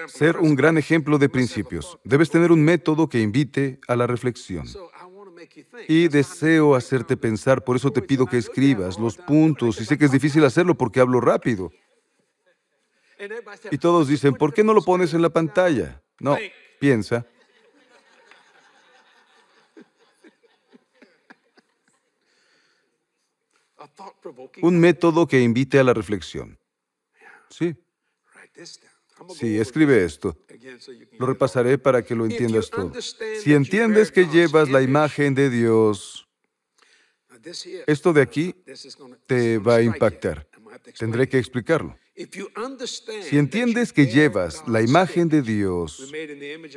Ser 0.07 0.37
un 0.37 0.55
gran 0.55 0.79
ejemplo 0.79 1.19
de 1.19 1.29
principios. 1.29 1.99
Debes 2.05 2.31
tener 2.31 2.53
un 2.53 2.63
método 2.63 3.09
que 3.09 3.21
invite 3.21 3.81
a 3.89 3.97
la 3.97 4.07
reflexión. 4.07 4.67
Y 5.89 6.09
deseo 6.09 6.75
hacerte 6.75 7.17
pensar, 7.17 7.63
por 7.65 7.77
eso 7.77 7.91
te 7.91 8.03
pido 8.03 8.27
que 8.27 8.39
escribas 8.39 8.99
los 8.99 9.17
puntos, 9.17 9.81
y 9.81 9.85
sé 9.85 9.99
que 9.99 10.07
es 10.07 10.13
difícil 10.13 10.45
hacerlo 10.45 10.75
porque 10.75 11.01
hablo 11.01 11.21
rápido. 11.21 11.71
Y 13.71 13.79
todos 13.79 14.09
dicen, 14.09 14.35
¿por 14.35 14.53
qué 14.53 14.65
no 14.65 14.75
lo 14.75 14.83
pones 14.83 15.15
en 15.15 15.23
la 15.23 15.31
pantalla? 15.31 16.03
No, 16.21 16.37
piensa. 16.79 17.27
Un 24.63 24.81
método 24.81 25.27
que 25.27 25.41
invite 25.41 25.79
a 25.79 25.85
la 25.85 25.95
reflexión. 25.95 26.59
Sí. 27.49 27.77
Sí, 29.33 29.59
escribe 29.59 30.05
esto. 30.05 30.37
Lo 31.19 31.27
repasaré 31.27 31.79
para 31.79 32.03
que 32.03 32.15
lo 32.15 32.25
entiendas 32.25 32.71
todo. 32.71 32.93
Si 33.43 33.53
entiendes 33.53 34.11
que 34.11 34.27
llevas 34.27 34.71
la 34.71 34.83
imagen 34.83 35.35
de 35.35 35.51
Dios, 35.51 36.29
esto 37.87 38.13
de 38.13 38.23
aquí 38.23 38.55
te 39.27 39.59
va 39.59 39.77
a 39.77 39.83
impactar. 39.83 40.49
Tendré 40.99 41.29
que 41.29 41.39
explicarlo. 41.39 41.97
Si 43.23 43.39
entiendes 43.39 43.93
que 43.93 44.07
llevas 44.07 44.63
la 44.69 44.83
imagen 44.83 45.29
de 45.29 45.43
Dios, 45.43 46.13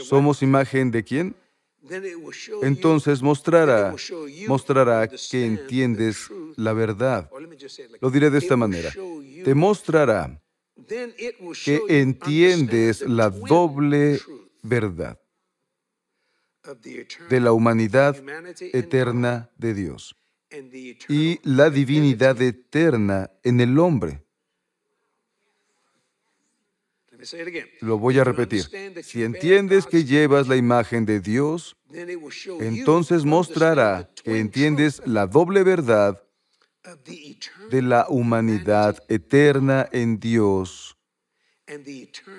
¿somos 0.01 0.41
imagen 0.41 0.91
de 0.91 1.03
quién? 1.03 1.35
Entonces 2.63 3.21
mostrará, 3.21 3.95
mostrará 4.47 5.07
que 5.07 5.45
entiendes 5.45 6.29
la 6.55 6.73
verdad. 6.73 7.29
Lo 8.01 8.09
diré 8.09 8.29
de 8.29 8.39
esta 8.39 8.57
manera. 8.57 8.91
Te 9.43 9.53
mostrará 9.53 10.41
que 11.63 11.81
entiendes 11.89 13.01
la 13.01 13.29
doble 13.29 14.19
verdad 14.63 15.19
de 17.29 17.39
la 17.39 17.51
humanidad 17.53 18.15
eterna 18.59 19.49
de 19.57 19.73
Dios 19.73 20.15
y 21.09 21.39
la 21.43 21.69
divinidad 21.69 22.41
eterna 22.41 23.31
en 23.43 23.59
el 23.59 23.79
hombre. 23.79 24.23
Lo 27.81 27.97
voy 27.97 28.19
a 28.19 28.23
repetir. 28.23 28.63
Si 29.03 29.23
entiendes 29.23 29.85
que 29.87 30.05
llevas 30.05 30.47
la 30.47 30.55
imagen 30.55 31.05
de 31.05 31.19
Dios, 31.19 31.75
entonces 32.59 33.25
mostrará 33.25 34.09
que 34.23 34.39
entiendes 34.39 35.01
la 35.05 35.25
doble 35.25 35.63
verdad 35.63 36.23
de 37.69 37.81
la 37.81 38.07
humanidad 38.09 39.03
eterna 39.09 39.87
en 39.91 40.19
Dios 40.19 40.97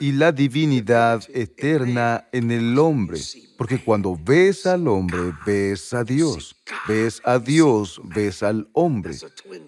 y 0.01 0.13
la 0.13 0.33
divinidad 0.33 1.23
eterna 1.35 2.29
en 2.33 2.51
el 2.51 2.79
hombre. 2.79 3.21
Porque 3.59 3.83
cuando 3.83 4.17
ves 4.17 4.65
al 4.65 4.89
hombre, 4.89 5.35
ves 5.45 5.93
a 5.93 6.03
Dios. 6.03 6.57
Ves 6.87 7.21
a 7.25 7.39
Dios, 7.39 8.01
ves 8.05 8.43
al 8.43 8.69
hombre. 8.73 9.17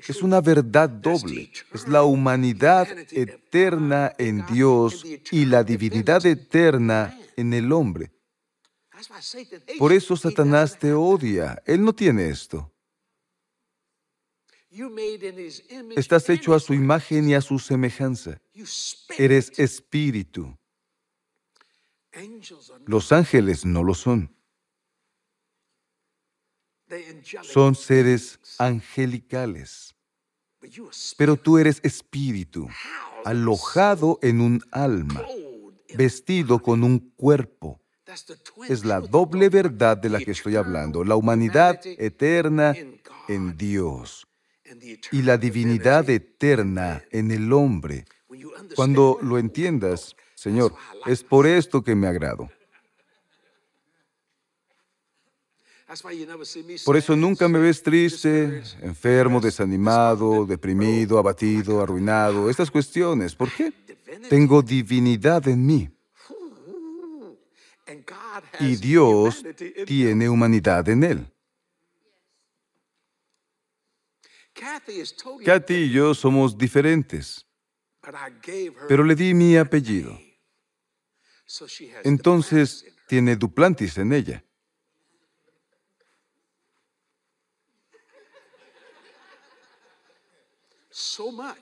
Es 0.06 0.22
una 0.22 0.40
verdad 0.40 0.88
doble. 0.88 1.50
Es 1.74 1.86
la 1.86 2.04
humanidad 2.04 2.88
eterna 3.10 4.12
en 4.16 4.46
Dios 4.46 5.04
y 5.30 5.44
la 5.44 5.62
divinidad 5.62 6.24
eterna 6.24 7.18
en 7.36 7.52
el 7.52 7.70
hombre. 7.72 8.10
Por 9.78 9.92
eso 9.92 10.16
Satanás 10.16 10.78
te 10.78 10.92
odia. 10.92 11.62
Él 11.66 11.84
no 11.84 11.94
tiene 11.94 12.30
esto. 12.30 12.72
Estás 15.96 16.28
hecho 16.28 16.54
a 16.54 16.60
su 16.60 16.74
imagen 16.74 17.28
y 17.28 17.34
a 17.34 17.40
su 17.40 17.58
semejanza. 17.58 18.40
Eres 19.18 19.58
espíritu. 19.58 20.56
Los 22.86 23.10
ángeles 23.10 23.64
no 23.64 23.82
lo 23.82 23.94
son. 23.94 24.32
Son 27.42 27.74
seres 27.74 28.38
angelicales. 28.58 29.94
Pero 31.16 31.36
tú 31.36 31.58
eres 31.58 31.80
espíritu, 31.82 32.68
alojado 33.24 34.18
en 34.22 34.40
un 34.40 34.62
alma, 34.70 35.24
vestido 35.94 36.60
con 36.60 36.84
un 36.84 36.98
cuerpo. 37.16 37.80
Es 38.68 38.84
la 38.84 39.00
doble 39.00 39.48
verdad 39.48 39.96
de 39.96 40.10
la 40.10 40.18
que 40.18 40.32
estoy 40.32 40.56
hablando, 40.56 41.04
la 41.04 41.16
humanidad 41.16 41.80
eterna 41.84 42.74
en 43.28 43.56
Dios 43.56 44.29
y 45.12 45.22
la 45.22 45.36
divinidad 45.36 46.08
eterna 46.08 47.02
en 47.10 47.30
el 47.30 47.52
hombre. 47.52 48.04
Cuando 48.76 49.18
lo 49.22 49.38
entiendas, 49.38 50.16
Señor, 50.34 50.74
es 51.06 51.22
por 51.22 51.46
esto 51.46 51.82
que 51.82 51.94
me 51.94 52.06
agrado. 52.06 52.50
Por 56.84 56.96
eso 56.96 57.16
nunca 57.16 57.48
me 57.48 57.58
ves 57.58 57.82
triste, 57.82 58.62
enfermo, 58.80 59.40
desanimado, 59.40 60.46
deprimido, 60.46 61.18
abatido, 61.18 61.82
arruinado, 61.82 62.48
estas 62.48 62.70
cuestiones. 62.70 63.34
¿Por 63.34 63.50
qué? 63.50 63.72
Tengo 64.28 64.62
divinidad 64.62 65.48
en 65.48 65.66
mí. 65.66 65.90
Y 68.60 68.76
Dios 68.76 69.44
tiene 69.84 70.28
humanidad 70.28 70.88
en 70.88 71.02
él. 71.02 71.32
Kathy 75.44 75.74
y 75.74 75.90
yo 75.90 76.14
somos 76.14 76.56
diferentes, 76.56 77.46
pero 78.88 79.04
le 79.04 79.14
di 79.14 79.32
mi 79.32 79.56
apellido. 79.56 80.18
Entonces 82.04 82.84
tiene 83.08 83.36
Duplantis 83.36 83.96
en 83.98 84.12
ella. 84.12 84.44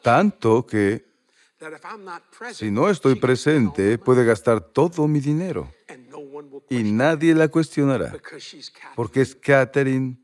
Tanto 0.02 0.66
que 0.66 1.06
si 2.52 2.70
no 2.70 2.90
estoy 2.90 3.14
presente, 3.14 3.98
puede 3.98 4.24
gastar 4.24 4.60
todo 4.60 5.06
mi 5.06 5.20
dinero. 5.20 5.72
Y 6.68 6.82
nadie 6.82 7.34
la 7.34 7.48
cuestionará, 7.48 8.16
porque 8.96 9.20
es 9.22 9.34
Catherine 9.34 10.18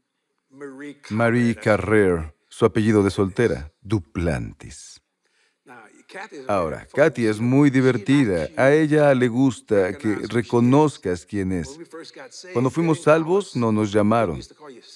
Marie 1.11 1.55
Carrère 1.57 2.35
su 2.57 2.65
apellido 2.65 3.03
de 3.03 3.11
soltera, 3.11 3.73
Duplantis. 3.81 5.03
Ahora, 6.47 6.87
Katy 6.95 7.27
es 7.27 7.41
muy 7.41 7.69
divertida. 7.69 8.49
A 8.57 8.71
ella 8.71 9.13
le 9.13 9.27
gusta 9.27 9.99
que 9.99 10.15
reconozcas 10.29 11.27
quién 11.27 11.51
es. 11.51 11.77
Cuando 12.53 12.71
fuimos 12.71 13.03
salvos, 13.03 13.57
no 13.57 13.73
nos 13.73 13.91
llamaron. 13.91 14.39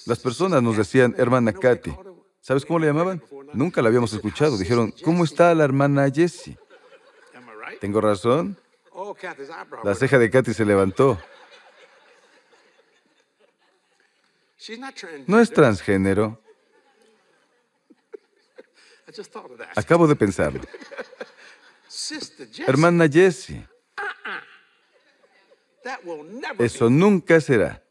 Las 0.05 0.19
personas 0.19 0.63
nos 0.63 0.77
decían, 0.77 1.13
hermana 1.17 1.51
Katy. 1.51 1.93
¿Sabes 2.39 2.65
cómo 2.65 2.79
le 2.79 2.87
llamaban? 2.87 3.21
Nunca 3.53 3.81
la 3.81 3.89
habíamos 3.89 4.13
escuchado. 4.13 4.57
Dijeron, 4.57 4.93
¿cómo 5.03 5.25
está 5.25 5.53
la 5.53 5.65
hermana 5.65 6.09
Jessie? 6.09 6.57
¿Tengo 7.81 7.99
razón? 7.99 8.57
La 9.83 9.95
ceja 9.95 10.17
de 10.17 10.29
Katy 10.29 10.53
se 10.53 10.63
levantó. 10.63 11.19
No 15.27 15.41
es 15.41 15.51
transgénero. 15.51 16.39
Acabo 19.75 20.07
de 20.07 20.15
pensarlo. 20.15 20.61
Hermana 22.67 23.07
Jessie, 23.07 23.65
eso 26.59 26.89
nunca 26.89 27.41
será. 27.41 27.83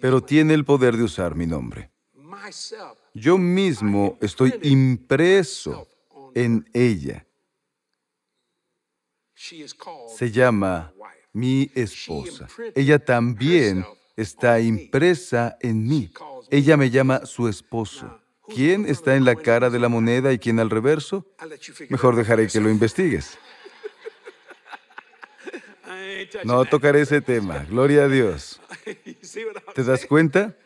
pero 0.00 0.22
tiene 0.22 0.54
el 0.54 0.64
poder 0.64 0.96
de 0.96 1.04
usar 1.04 1.34
mi 1.34 1.46
nombre. 1.46 1.90
Yo 3.14 3.36
mismo 3.36 4.16
estoy 4.20 4.58
impreso 4.62 5.86
en 6.34 6.68
ella. 6.72 7.26
Se 9.34 10.30
llama 10.30 10.92
mi 11.32 11.70
esposa. 11.74 12.48
Ella 12.74 12.98
también 12.98 13.84
está 14.20 14.60
impresa 14.60 15.56
en 15.60 15.86
mí. 15.86 16.12
Ella 16.50 16.76
me 16.76 16.90
llama 16.90 17.26
su 17.26 17.48
esposo. 17.48 18.20
¿Quién 18.54 18.86
está 18.86 19.16
en 19.16 19.24
la 19.24 19.36
cara 19.36 19.70
de 19.70 19.78
la 19.78 19.88
moneda 19.88 20.32
y 20.32 20.38
quién 20.38 20.58
al 20.58 20.70
reverso? 20.70 21.26
Mejor 21.88 22.16
dejaré 22.16 22.48
que 22.48 22.60
lo 22.60 22.68
investigues. 22.68 23.38
No 26.44 26.64
tocaré 26.64 27.02
ese 27.02 27.20
tema. 27.20 27.64
Gloria 27.68 28.04
a 28.04 28.08
Dios. 28.08 28.60
¿Te 29.74 29.84
das 29.84 30.04
cuenta? 30.06 30.56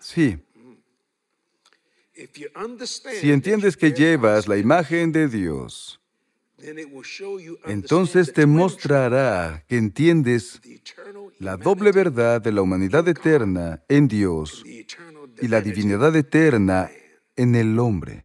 Sí. 0.00 0.38
Si 3.20 3.30
entiendes 3.30 3.76
que 3.76 3.92
llevas 3.92 4.48
la 4.48 4.56
imagen 4.56 5.12
de 5.12 5.28
Dios, 5.28 6.00
entonces 7.66 8.32
te 8.32 8.46
mostrará 8.46 9.64
que 9.68 9.76
entiendes 9.76 10.60
la 11.38 11.56
doble 11.56 11.92
verdad 11.92 12.40
de 12.40 12.52
la 12.52 12.62
humanidad 12.62 13.06
eterna 13.08 13.82
en 13.88 14.08
Dios 14.08 14.64
y 14.66 15.48
la 15.48 15.60
divinidad 15.60 16.14
eterna 16.16 16.90
en 17.36 17.54
el 17.54 17.78
hombre. 17.78 18.24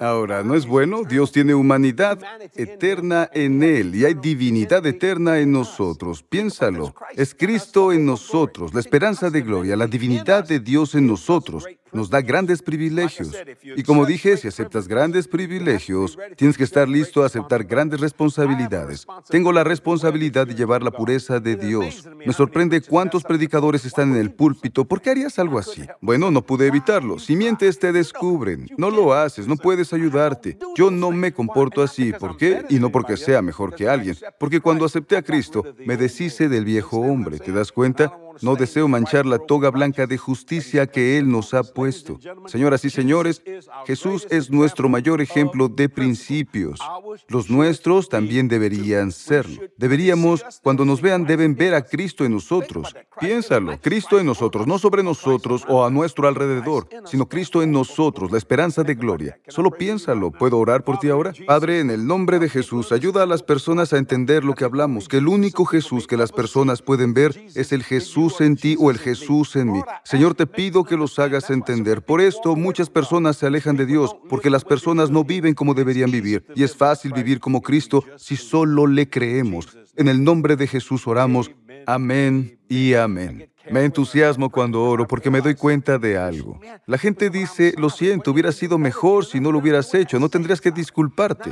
Ahora, 0.00 0.44
¿no 0.44 0.54
es 0.54 0.66
bueno? 0.66 1.02
Dios 1.02 1.32
tiene 1.32 1.54
humanidad 1.54 2.20
eterna 2.54 3.28
en 3.32 3.62
Él 3.62 3.94
y 3.94 4.04
hay 4.04 4.14
divinidad 4.14 4.86
eterna 4.86 5.40
en 5.40 5.50
nosotros. 5.50 6.22
Piénsalo. 6.22 6.94
Es 7.16 7.34
Cristo 7.34 7.92
en 7.92 8.06
nosotros, 8.06 8.74
la 8.74 8.80
esperanza 8.80 9.30
de 9.30 9.40
gloria, 9.40 9.76
la 9.76 9.86
divinidad 9.86 10.46
de 10.46 10.60
Dios 10.60 10.94
en 10.94 11.06
nosotros 11.06 11.66
nos 11.92 12.10
da 12.10 12.20
grandes 12.20 12.62
privilegios. 12.62 13.32
Y 13.76 13.82
como 13.82 14.06
dije, 14.06 14.36
si 14.36 14.48
aceptas 14.48 14.88
grandes 14.88 15.28
privilegios, 15.28 16.18
tienes 16.36 16.56
que 16.56 16.64
estar 16.64 16.88
listo 16.88 17.22
a 17.22 17.26
aceptar 17.26 17.64
grandes 17.64 18.00
responsabilidades. 18.00 19.06
Tengo 19.28 19.52
la 19.52 19.64
responsabilidad 19.64 20.46
de 20.46 20.54
llevar 20.54 20.82
la 20.82 20.90
pureza 20.90 21.40
de 21.40 21.56
Dios. 21.56 22.08
Me 22.24 22.32
sorprende 22.32 22.80
cuántos 22.80 23.24
predicadores 23.24 23.84
están 23.84 24.12
en 24.12 24.20
el 24.20 24.32
púlpito. 24.32 24.84
¿Por 24.84 25.00
qué 25.00 25.10
harías 25.10 25.38
algo 25.38 25.58
así? 25.58 25.84
Bueno, 26.00 26.30
no 26.30 26.42
pude 26.42 26.66
evitarlo. 26.66 27.18
Si 27.18 27.36
mientes, 27.36 27.78
te 27.78 27.92
descubren. 27.92 28.68
No 28.76 28.90
lo 28.90 29.12
haces, 29.14 29.46
no 29.46 29.56
puedes 29.56 29.92
ayudarte. 29.92 30.58
Yo 30.76 30.90
no 30.90 31.10
me 31.10 31.32
comporto 31.32 31.82
así. 31.82 32.12
¿Por 32.12 32.36
qué? 32.36 32.64
Y 32.68 32.78
no 32.78 32.90
porque 32.90 33.16
sea 33.16 33.42
mejor 33.42 33.74
que 33.74 33.88
alguien. 33.88 34.16
Porque 34.38 34.60
cuando 34.60 34.84
acepté 34.84 35.16
a 35.16 35.22
Cristo, 35.22 35.64
me 35.84 35.96
deshice 35.96 36.48
del 36.48 36.64
viejo 36.64 36.98
hombre. 36.98 37.38
¿Te 37.38 37.52
das 37.52 37.72
cuenta? 37.72 38.12
No 38.42 38.56
deseo 38.56 38.88
manchar 38.88 39.26
la 39.26 39.38
toga 39.38 39.70
blanca 39.70 40.06
de 40.06 40.18
justicia 40.18 40.86
que 40.86 41.18
Él 41.18 41.30
nos 41.30 41.54
ha 41.54 41.62
puesto. 41.62 42.18
Señoras 42.46 42.84
y 42.84 42.90
señores, 42.90 43.42
Jesús 43.86 44.26
es 44.30 44.50
nuestro 44.50 44.88
mayor 44.88 45.20
ejemplo 45.20 45.68
de 45.68 45.88
principios. 45.88 46.80
Los 47.28 47.50
nuestros 47.50 48.08
también 48.08 48.48
deberían 48.48 49.12
serlo. 49.12 49.62
Deberíamos, 49.76 50.44
cuando 50.62 50.84
nos 50.84 51.00
vean, 51.00 51.24
deben 51.24 51.56
ver 51.56 51.74
a 51.74 51.82
Cristo 51.82 52.24
en 52.24 52.32
nosotros. 52.32 52.94
Piénsalo, 53.20 53.78
Cristo 53.80 54.18
en 54.18 54.26
nosotros, 54.26 54.66
no 54.66 54.78
sobre 54.78 55.02
nosotros 55.02 55.64
o 55.68 55.84
a 55.84 55.90
nuestro 55.90 56.28
alrededor, 56.28 56.88
sino 57.04 57.28
Cristo 57.28 57.62
en 57.62 57.72
nosotros, 57.72 58.30
la 58.30 58.38
esperanza 58.38 58.84
de 58.84 58.94
gloria. 58.94 59.38
Solo 59.48 59.70
piénsalo. 59.70 60.30
¿Puedo 60.30 60.58
orar 60.58 60.84
por 60.84 60.98
ti 60.98 61.08
ahora? 61.08 61.32
Padre, 61.46 61.80
en 61.80 61.90
el 61.90 62.06
nombre 62.06 62.38
de 62.38 62.48
Jesús, 62.48 62.92
ayuda 62.92 63.22
a 63.22 63.26
las 63.26 63.42
personas 63.42 63.92
a 63.92 63.98
entender 63.98 64.44
lo 64.44 64.54
que 64.54 64.64
hablamos, 64.64 65.08
que 65.08 65.18
el 65.18 65.28
único 65.28 65.64
Jesús 65.64 66.06
que 66.06 66.16
las 66.16 66.32
personas 66.32 66.82
pueden 66.82 67.14
ver 67.14 67.48
es 67.54 67.72
el 67.72 67.82
Jesús 67.82 68.27
en 68.40 68.56
ti 68.56 68.76
o 68.78 68.90
el 68.90 68.98
Jesús 68.98 69.56
en 69.56 69.72
mí. 69.72 69.80
Señor, 70.04 70.34
te 70.34 70.46
pido 70.46 70.84
que 70.84 70.96
los 70.96 71.18
hagas 71.18 71.50
entender. 71.50 72.02
Por 72.02 72.20
esto 72.20 72.56
muchas 72.56 72.90
personas 72.90 73.36
se 73.36 73.46
alejan 73.46 73.76
de 73.76 73.86
Dios, 73.86 74.16
porque 74.28 74.50
las 74.50 74.64
personas 74.64 75.10
no 75.10 75.24
viven 75.24 75.54
como 75.54 75.74
deberían 75.74 76.10
vivir. 76.10 76.44
Y 76.54 76.62
es 76.62 76.76
fácil 76.76 77.12
vivir 77.12 77.40
como 77.40 77.62
Cristo 77.62 78.04
si 78.16 78.36
solo 78.36 78.86
le 78.86 79.08
creemos. 79.08 79.76
En 79.96 80.08
el 80.08 80.22
nombre 80.22 80.56
de 80.56 80.66
Jesús 80.66 81.06
oramos. 81.06 81.50
Amén 81.86 82.58
y 82.68 82.94
amén. 82.94 83.50
Me 83.70 83.84
entusiasmo 83.84 84.50
cuando 84.50 84.82
oro 84.82 85.06
porque 85.06 85.30
me 85.30 85.40
doy 85.40 85.54
cuenta 85.54 85.98
de 85.98 86.16
algo. 86.16 86.60
La 86.86 86.98
gente 86.98 87.30
dice, 87.30 87.74
lo 87.76 87.90
siento, 87.90 88.30
hubiera 88.30 88.52
sido 88.52 88.78
mejor 88.78 89.24
si 89.24 89.40
no 89.40 89.52
lo 89.52 89.58
hubieras 89.58 89.94
hecho, 89.94 90.18
no 90.18 90.28
tendrías 90.28 90.60
que 90.60 90.70
disculparte. 90.70 91.50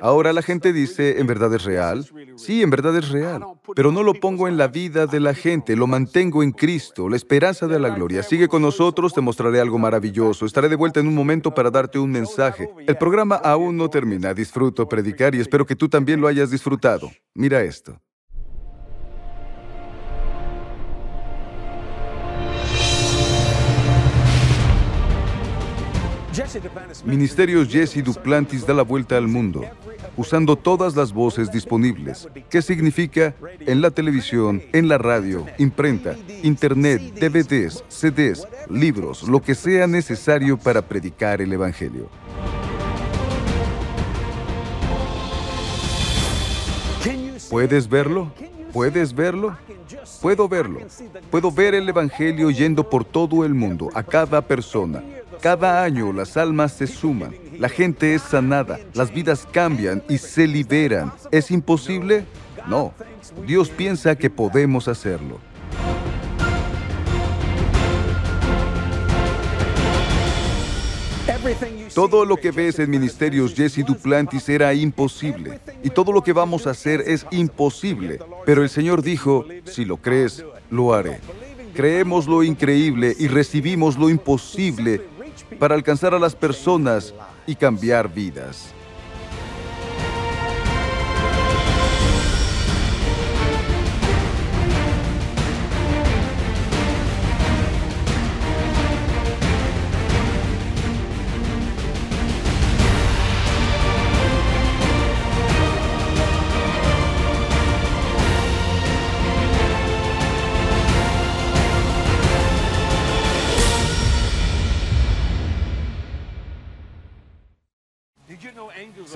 Ahora 0.00 0.32
la 0.32 0.42
gente 0.42 0.72
dice, 0.72 1.20
¿en 1.20 1.26
verdad 1.26 1.52
es 1.54 1.64
real? 1.64 2.08
Sí, 2.36 2.62
en 2.62 2.70
verdad 2.70 2.96
es 2.96 3.08
real, 3.08 3.44
pero 3.74 3.92
no 3.92 4.02
lo 4.02 4.14
pongo 4.14 4.48
en 4.48 4.56
la 4.56 4.68
vida 4.68 5.06
de 5.06 5.20
la 5.20 5.34
gente, 5.34 5.76
lo 5.76 5.86
mantengo 5.86 6.42
en 6.42 6.52
Cristo, 6.52 7.08
la 7.08 7.16
esperanza 7.16 7.66
de 7.66 7.78
la 7.78 7.90
gloria. 7.90 8.22
Sigue 8.22 8.48
con 8.48 8.62
nosotros, 8.62 9.14
te 9.14 9.20
mostraré 9.20 9.60
algo 9.60 9.78
maravilloso. 9.78 10.46
Estaré 10.46 10.68
de 10.68 10.76
vuelta 10.76 11.00
en 11.00 11.06
un 11.06 11.14
momento 11.14 11.54
para 11.54 11.70
darte 11.70 11.98
un 11.98 12.10
mensaje. 12.10 12.70
El 12.86 12.96
programa 12.96 13.36
aún 13.36 13.76
no 13.76 13.88
termina, 13.90 14.34
disfruto 14.34 14.88
predicar 14.88 15.34
y 15.34 15.40
espero 15.40 15.66
que 15.66 15.76
tú 15.76 15.88
también 15.88 16.20
lo 16.20 16.28
hayas 16.28 16.50
disfrutado. 16.50 17.10
Mira 17.34 17.62
esto. 17.62 18.00
Ministerios 27.04 27.68
Jesse 27.68 28.02
Duplantis 28.02 28.66
da 28.66 28.74
la 28.74 28.82
vuelta 28.82 29.16
al 29.16 29.28
mundo, 29.28 29.62
usando 30.16 30.56
todas 30.56 30.96
las 30.96 31.12
voces 31.12 31.50
disponibles. 31.50 32.28
¿Qué 32.48 32.62
significa? 32.62 33.34
En 33.60 33.80
la 33.80 33.90
televisión, 33.90 34.62
en 34.72 34.88
la 34.88 34.98
radio, 34.98 35.46
imprenta, 35.58 36.16
internet, 36.42 37.02
DVDs, 37.14 37.84
CDs, 37.88 38.46
libros, 38.70 39.24
lo 39.24 39.42
que 39.42 39.54
sea 39.54 39.86
necesario 39.86 40.56
para 40.56 40.82
predicar 40.82 41.40
el 41.40 41.52
Evangelio. 41.52 42.08
¿Puedes 47.50 47.88
verlo? 47.88 48.32
¿Puedes 48.72 49.14
verlo? 49.14 49.56
Puedo 50.20 50.48
verlo. 50.48 50.80
Puedo 51.30 51.50
ver 51.50 51.74
el 51.74 51.88
Evangelio 51.88 52.50
yendo 52.50 52.88
por 52.88 53.04
todo 53.04 53.44
el 53.44 53.54
mundo, 53.54 53.88
a 53.94 54.02
cada 54.02 54.42
persona. 54.42 55.02
Cada 55.40 55.84
año 55.84 56.12
las 56.12 56.36
almas 56.36 56.72
se 56.72 56.88
suman, 56.88 57.32
la 57.58 57.68
gente 57.68 58.12
es 58.14 58.22
sanada, 58.22 58.80
las 58.92 59.12
vidas 59.14 59.46
cambian 59.52 60.02
y 60.08 60.18
se 60.18 60.48
liberan. 60.48 61.12
¿Es 61.30 61.52
imposible? 61.52 62.24
No. 62.66 62.92
Dios 63.46 63.68
piensa 63.68 64.16
que 64.16 64.30
podemos 64.30 64.88
hacerlo. 64.88 65.38
Todo 71.94 72.24
lo 72.24 72.36
que 72.36 72.50
ves 72.50 72.80
en 72.80 72.90
Ministerios 72.90 73.54
Jesse 73.54 73.84
Duplantis 73.86 74.48
era 74.48 74.74
imposible. 74.74 75.60
Y 75.84 75.90
todo 75.90 76.10
lo 76.10 76.22
que 76.22 76.32
vamos 76.32 76.66
a 76.66 76.70
hacer 76.70 77.04
es 77.06 77.24
imposible. 77.30 78.18
Pero 78.44 78.64
el 78.64 78.68
Señor 78.68 79.02
dijo, 79.02 79.46
si 79.64 79.84
lo 79.84 79.98
crees, 79.98 80.44
lo 80.68 80.92
haré. 80.92 81.20
Creemos 81.74 82.26
lo 82.26 82.42
increíble 82.42 83.14
y 83.16 83.28
recibimos 83.28 83.96
lo 83.96 84.10
imposible 84.10 85.00
para 85.58 85.74
alcanzar 85.74 86.14
a 86.14 86.18
las 86.18 86.34
personas 86.34 87.14
y 87.46 87.54
cambiar 87.54 88.12
vidas. 88.12 88.74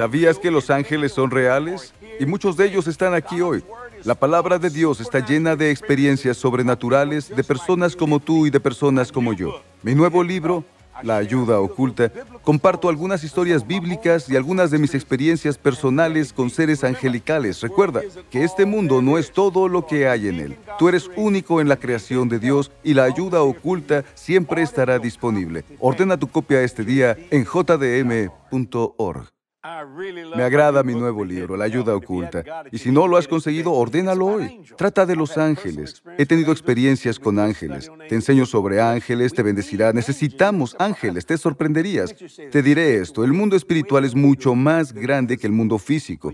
¿Sabías 0.03 0.37
que 0.41 0.51
los 0.51 0.69
ángeles 0.69 1.13
son 1.13 1.31
reales? 1.31 1.95
Y 2.19 2.27
muchos 2.27 2.57
de 2.57 2.67
ellos 2.67 2.89
están 2.89 3.15
aquí 3.15 3.41
hoy. 3.41 3.63
La 4.03 4.17
palabra 4.17 4.59
de 4.59 4.69
Dios 4.69 5.01
está 5.01 5.25
llena 5.25 5.55
de 5.55 5.71
experiencias 5.71 6.37
sobrenaturales 6.39 7.29
de 7.29 7.45
personas 7.45 7.95
como 7.95 8.19
tú 8.19 8.45
y 8.45 8.51
de 8.51 8.59
personas 8.59 9.13
como 9.13 9.33
yo. 9.33 9.63
Mi 9.85 9.95
nuevo 9.95 10.25
libro, 10.25 10.65
La 11.05 11.19
ayuda 11.19 11.61
oculta, 11.61 12.11
comparto 12.43 12.89
algunas 12.89 13.23
historias 13.23 13.65
bíblicas 13.65 14.29
y 14.29 14.35
algunas 14.35 14.73
de 14.73 14.79
mis 14.79 14.93
experiencias 14.93 15.57
personales 15.57 16.33
con 16.33 16.51
seres 16.51 16.83
angelicales. 16.83 17.61
Recuerda 17.61 18.01
que 18.29 18.43
este 18.43 18.67
mundo 18.67 19.03
no 19.03 19.19
es 19.19 19.31
todo 19.31 19.69
lo 19.69 19.87
que 19.87 20.09
hay 20.09 20.27
en 20.27 20.41
él. 20.41 20.57
Tú 20.81 20.89
eres 20.89 21.09
único 21.15 21.61
en 21.61 21.69
la 21.69 21.77
creación 21.77 22.29
de 22.29 22.41
Dios 22.41 22.73
y 22.83 22.95
la 22.95 23.05
ayuda 23.05 23.43
oculta 23.43 24.03
siempre 24.15 24.63
estará 24.63 24.99
disponible. 24.99 25.65
Ordena 25.79 26.17
tu 26.17 26.27
copia 26.27 26.61
este 26.63 26.83
día 26.83 27.17
en 27.31 27.45
jdm.org. 27.45 29.33
Me 29.65 30.43
agrada 30.43 30.83
mi 30.83 30.93
nuevo 30.93 31.25
libro, 31.25 31.57
La 31.57 31.67
ayuda 31.67 31.95
oculta. 31.95 32.43
Y 32.73 32.79
si 32.79 32.91
no 32.91 33.07
lo 33.07 33.17
has 33.17 33.29
conseguido, 33.29 33.73
ordénalo 33.73 34.27
hoy. 34.27 34.61
Trata 34.77 35.07
de 35.07 35.15
los 35.15 35.39
ángeles. 35.39 36.03
He 36.19 36.27
tenido 36.27 36.51
experiencias 36.51 37.21
con 37.21 37.39
ángeles. 37.39 37.89
Te 38.09 38.17
enseño 38.17 38.45
sobre 38.45 38.81
ángeles, 38.81 39.33
te 39.33 39.43
bendecirá. 39.45 39.93
Necesitamos 39.93 40.75
ángeles, 40.81 41.27
te 41.27 41.39
sorprenderías. 41.39 42.13
Te 42.51 42.61
diré 42.61 42.97
esto, 42.97 43.23
el 43.23 43.33
mundo 43.33 43.55
espiritual 43.55 44.05
es 44.05 44.17
mucho 44.17 44.57
más 44.57 44.93
grande 44.93 45.39
que 45.39 45.47
el 45.47 45.53
mundo 45.53 45.79
físico. 45.79 46.33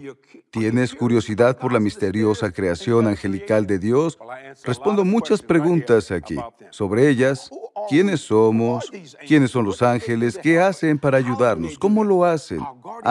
¿Tienes 0.50 0.94
curiosidad 0.94 1.58
por 1.58 1.74
la 1.74 1.80
misteriosa 1.80 2.50
creación 2.50 3.06
angelical 3.06 3.66
de 3.66 3.78
Dios? 3.78 4.18
Respondo 4.64 5.04
muchas 5.04 5.42
preguntas 5.42 6.10
aquí. 6.10 6.36
Sobre 6.70 7.10
ellas, 7.10 7.50
¿quiénes 7.90 8.20
somos? 8.20 8.90
¿Quiénes 9.26 9.50
son 9.50 9.66
los 9.66 9.82
ángeles? 9.82 10.38
¿Qué 10.42 10.58
hacen 10.58 10.98
para 10.98 11.18
ayudarnos? 11.18 11.78
¿Cómo 11.78 12.04
lo 12.04 12.24
hacen? 12.24 12.60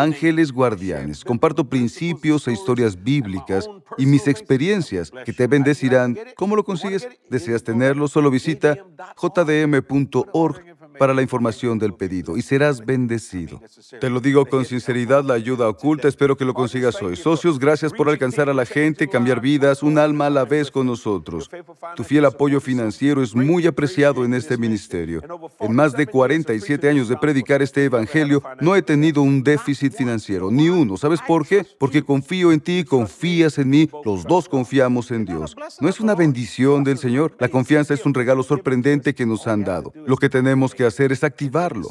Ángeles 0.07 0.51
guardianes. 0.51 1.23
Comparto 1.23 1.67
principios 1.67 2.47
e 2.47 2.53
historias 2.53 2.95
bíblicas 2.95 3.69
y 3.97 4.05
mis 4.05 4.27
experiencias 4.27 5.11
que 5.25 5.33
te 5.33 5.47
bendecirán. 5.47 6.17
¿Cómo 6.35 6.55
lo 6.55 6.63
consigues? 6.63 7.07
¿Deseas 7.29 7.63
tenerlo? 7.63 8.07
Solo 8.07 8.31
visita 8.31 8.77
jdm.org 9.21 10.76
para 10.97 11.13
la 11.13 11.21
información 11.21 11.79
del 11.79 11.93
pedido 11.93 12.37
y 12.37 12.41
serás 12.41 12.85
bendecido. 12.85 13.61
Te 13.99 14.09
lo 14.09 14.19
digo 14.19 14.45
con 14.45 14.65
sinceridad, 14.65 15.23
la 15.23 15.35
ayuda 15.35 15.67
oculta, 15.69 16.07
espero 16.07 16.37
que 16.37 16.45
lo 16.45 16.53
consigas 16.53 17.01
hoy. 17.01 17.15
Socios, 17.15 17.59
gracias 17.59 17.93
por 17.93 18.09
alcanzar 18.09 18.49
a 18.49 18.53
la 18.53 18.65
gente, 18.65 19.07
cambiar 19.07 19.41
vidas, 19.41 19.83
un 19.83 19.97
alma 19.97 20.27
a 20.27 20.29
la 20.29 20.45
vez 20.45 20.71
con 20.71 20.87
nosotros. 20.87 21.49
Tu 21.95 22.03
fiel 22.03 22.25
apoyo 22.25 22.59
financiero 22.59 23.21
es 23.21 23.35
muy 23.35 23.67
apreciado 23.67 24.25
en 24.25 24.33
este 24.33 24.57
ministerio. 24.57 25.21
En 25.59 25.75
más 25.75 25.93
de 25.93 26.07
47 26.07 26.89
años 26.89 27.07
de 27.07 27.17
predicar 27.17 27.61
este 27.61 27.83
evangelio, 27.85 28.41
no 28.61 28.75
he 28.75 28.81
tenido 28.81 29.21
un 29.21 29.43
déficit 29.43 29.93
financiero, 29.93 30.51
ni 30.51 30.69
uno. 30.69 30.97
¿Sabes 30.97 31.21
por 31.21 31.47
qué? 31.47 31.65
Porque 31.79 32.03
confío 32.03 32.51
en 32.51 32.59
ti, 32.59 32.83
confías 32.83 33.57
en 33.57 33.69
mí, 33.69 33.89
los 34.03 34.23
dos 34.23 34.49
confiamos 34.49 35.11
en 35.11 35.25
Dios. 35.25 35.55
¿No 35.79 35.89
es 35.89 35.99
una 35.99 36.15
bendición 36.15 36.83
del 36.83 36.97
Señor? 36.97 37.35
La 37.39 37.49
confianza 37.49 37.93
es 37.93 38.05
un 38.05 38.13
regalo 38.13 38.43
sorprendente 38.43 39.13
que 39.13 39.25
nos 39.25 39.47
han 39.47 39.63
dado. 39.63 39.93
Lo 40.05 40.17
que 40.17 40.29
tenemos 40.29 40.73
que 40.73 40.85
hacer 40.87 41.11
es 41.11 41.23
activarlo. 41.23 41.87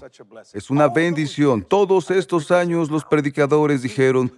Es 0.53 0.71
una 0.71 0.89
bendición. 0.89 1.63
Todos 1.63 2.11
estos 2.11 2.51
años 2.51 2.91
los 2.91 3.05
predicadores 3.05 3.83
dijeron, 3.83 4.33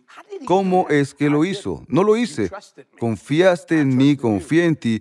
¿cómo 0.45 0.87
es 0.89 1.15
que 1.15 1.31
lo 1.31 1.45
hizo? 1.45 1.85
No 1.89 2.03
lo 2.03 2.17
hice. 2.17 2.51
Confiaste 2.99 3.81
en 3.81 3.97
mí, 3.97 4.17
confié 4.17 4.65
en 4.65 4.77
ti, 4.77 5.01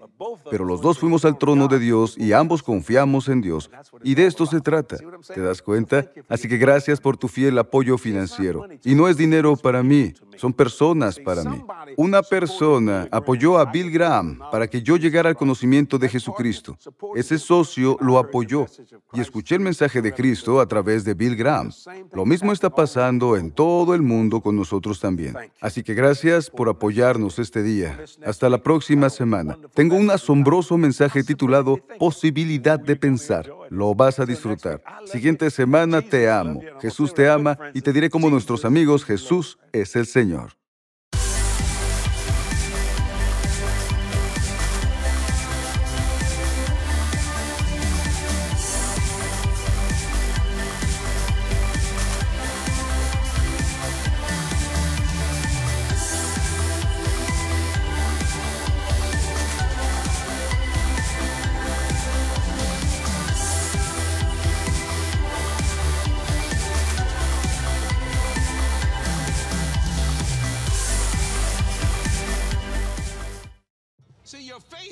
pero 0.49 0.65
los 0.65 0.81
dos 0.81 0.99
fuimos 0.99 1.25
al 1.25 1.37
trono 1.37 1.67
de 1.67 1.79
Dios 1.79 2.17
y 2.17 2.33
ambos 2.33 2.63
confiamos 2.63 3.27
en 3.27 3.41
Dios. 3.41 3.69
Y 4.03 4.15
de 4.15 4.27
esto 4.27 4.45
se 4.45 4.61
trata. 4.61 4.97
¿Te 5.33 5.41
das 5.41 5.61
cuenta? 5.61 6.09
Así 6.29 6.47
que 6.47 6.57
gracias 6.57 6.99
por 6.99 7.17
tu 7.17 7.27
fiel 7.27 7.57
apoyo 7.57 7.97
financiero. 7.97 8.67
Y 8.83 8.95
no 8.95 9.07
es 9.07 9.17
dinero 9.17 9.55
para 9.55 9.83
mí, 9.83 10.13
son 10.37 10.53
personas 10.53 11.19
para 11.19 11.43
mí. 11.43 11.61
Una 11.97 12.21
persona 12.21 13.07
apoyó 13.11 13.57
a 13.57 13.65
Bill 13.65 13.91
Graham 13.91 14.39
para 14.51 14.67
que 14.67 14.81
yo 14.81 14.97
llegara 14.97 15.29
al 15.29 15.35
conocimiento 15.35 15.97
de 15.97 16.09
Jesucristo. 16.09 16.77
Ese 17.15 17.37
socio 17.37 17.97
lo 17.99 18.17
apoyó 18.17 18.65
y 19.13 19.21
escuché 19.21 19.55
el 19.55 19.61
mensaje 19.61 20.01
de 20.01 20.13
Cristo 20.13 20.59
a 20.59 20.67
través 20.67 21.03
de 21.03 21.13
Bill 21.13 21.35
Graham. 21.35 21.71
Lo 22.13 22.25
mismo 22.25 22.51
está 22.51 22.69
pasando 22.69 23.35
en 23.35 23.51
todo 23.51 23.93
el 23.93 24.01
mundo 24.01 24.41
con 24.41 24.55
nosotros 24.55 24.99
también. 24.99 25.35
Así 25.61 25.83
que 25.83 25.93
gracias 25.93 26.49
por 26.49 26.69
apoyarnos 26.69 27.39
este 27.39 27.63
día. 27.63 27.99
Hasta 28.25 28.49
la 28.49 28.61
próxima 28.61 29.09
semana. 29.09 29.57
Tengo 29.73 29.95
un 29.95 30.09
asombroso 30.11 30.77
mensaje 30.77 31.23
titulado 31.23 31.79
Posibilidad 31.99 32.79
de 32.79 32.95
pensar. 32.95 33.49
Lo 33.69 33.93
vas 33.95 34.19
a 34.19 34.25
disfrutar. 34.25 34.81
Siguiente 35.05 35.49
semana 35.49 36.01
te 36.01 36.29
amo. 36.29 36.61
Jesús 36.81 37.13
te 37.13 37.29
ama 37.29 37.57
y 37.73 37.81
te 37.81 37.93
diré 37.93 38.09
cómo 38.09 38.29
nuestros 38.29 38.65
amigos 38.65 39.03
Jesús 39.03 39.57
es 39.71 39.95
el 39.95 40.05
Señor. 40.27 40.56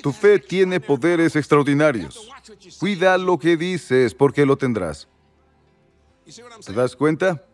Tu 0.06 0.12
fe 0.12 0.38
tiene 0.38 0.78
poderes 0.78 1.34
extraordinarios. 1.34 2.30
Cuida 2.78 3.18
lo 3.18 3.36
que 3.36 3.56
dices 3.56 4.14
porque 4.14 4.46
lo 4.46 4.56
tendrás. 4.56 5.08
¿Te 6.64 6.72
das 6.72 6.94
cuenta? 6.94 7.44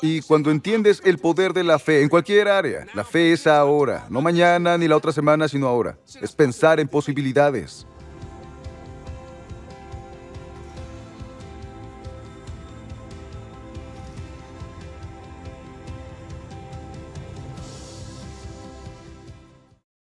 Y 0.00 0.22
cuando 0.22 0.50
entiendes 0.50 1.02
el 1.04 1.18
poder 1.18 1.52
de 1.52 1.64
la 1.64 1.78
fe 1.78 2.00
en 2.00 2.08
cualquier 2.08 2.48
área, 2.48 2.86
la 2.94 3.04
fe 3.04 3.30
es 3.32 3.46
ahora, 3.46 4.06
no 4.08 4.22
mañana 4.22 4.78
ni 4.78 4.88
la 4.88 4.96
otra 4.96 5.12
semana, 5.12 5.48
sino 5.48 5.68
ahora. 5.68 5.98
Es 6.18 6.32
pensar 6.32 6.80
en 6.80 6.88
posibilidades. 6.88 7.86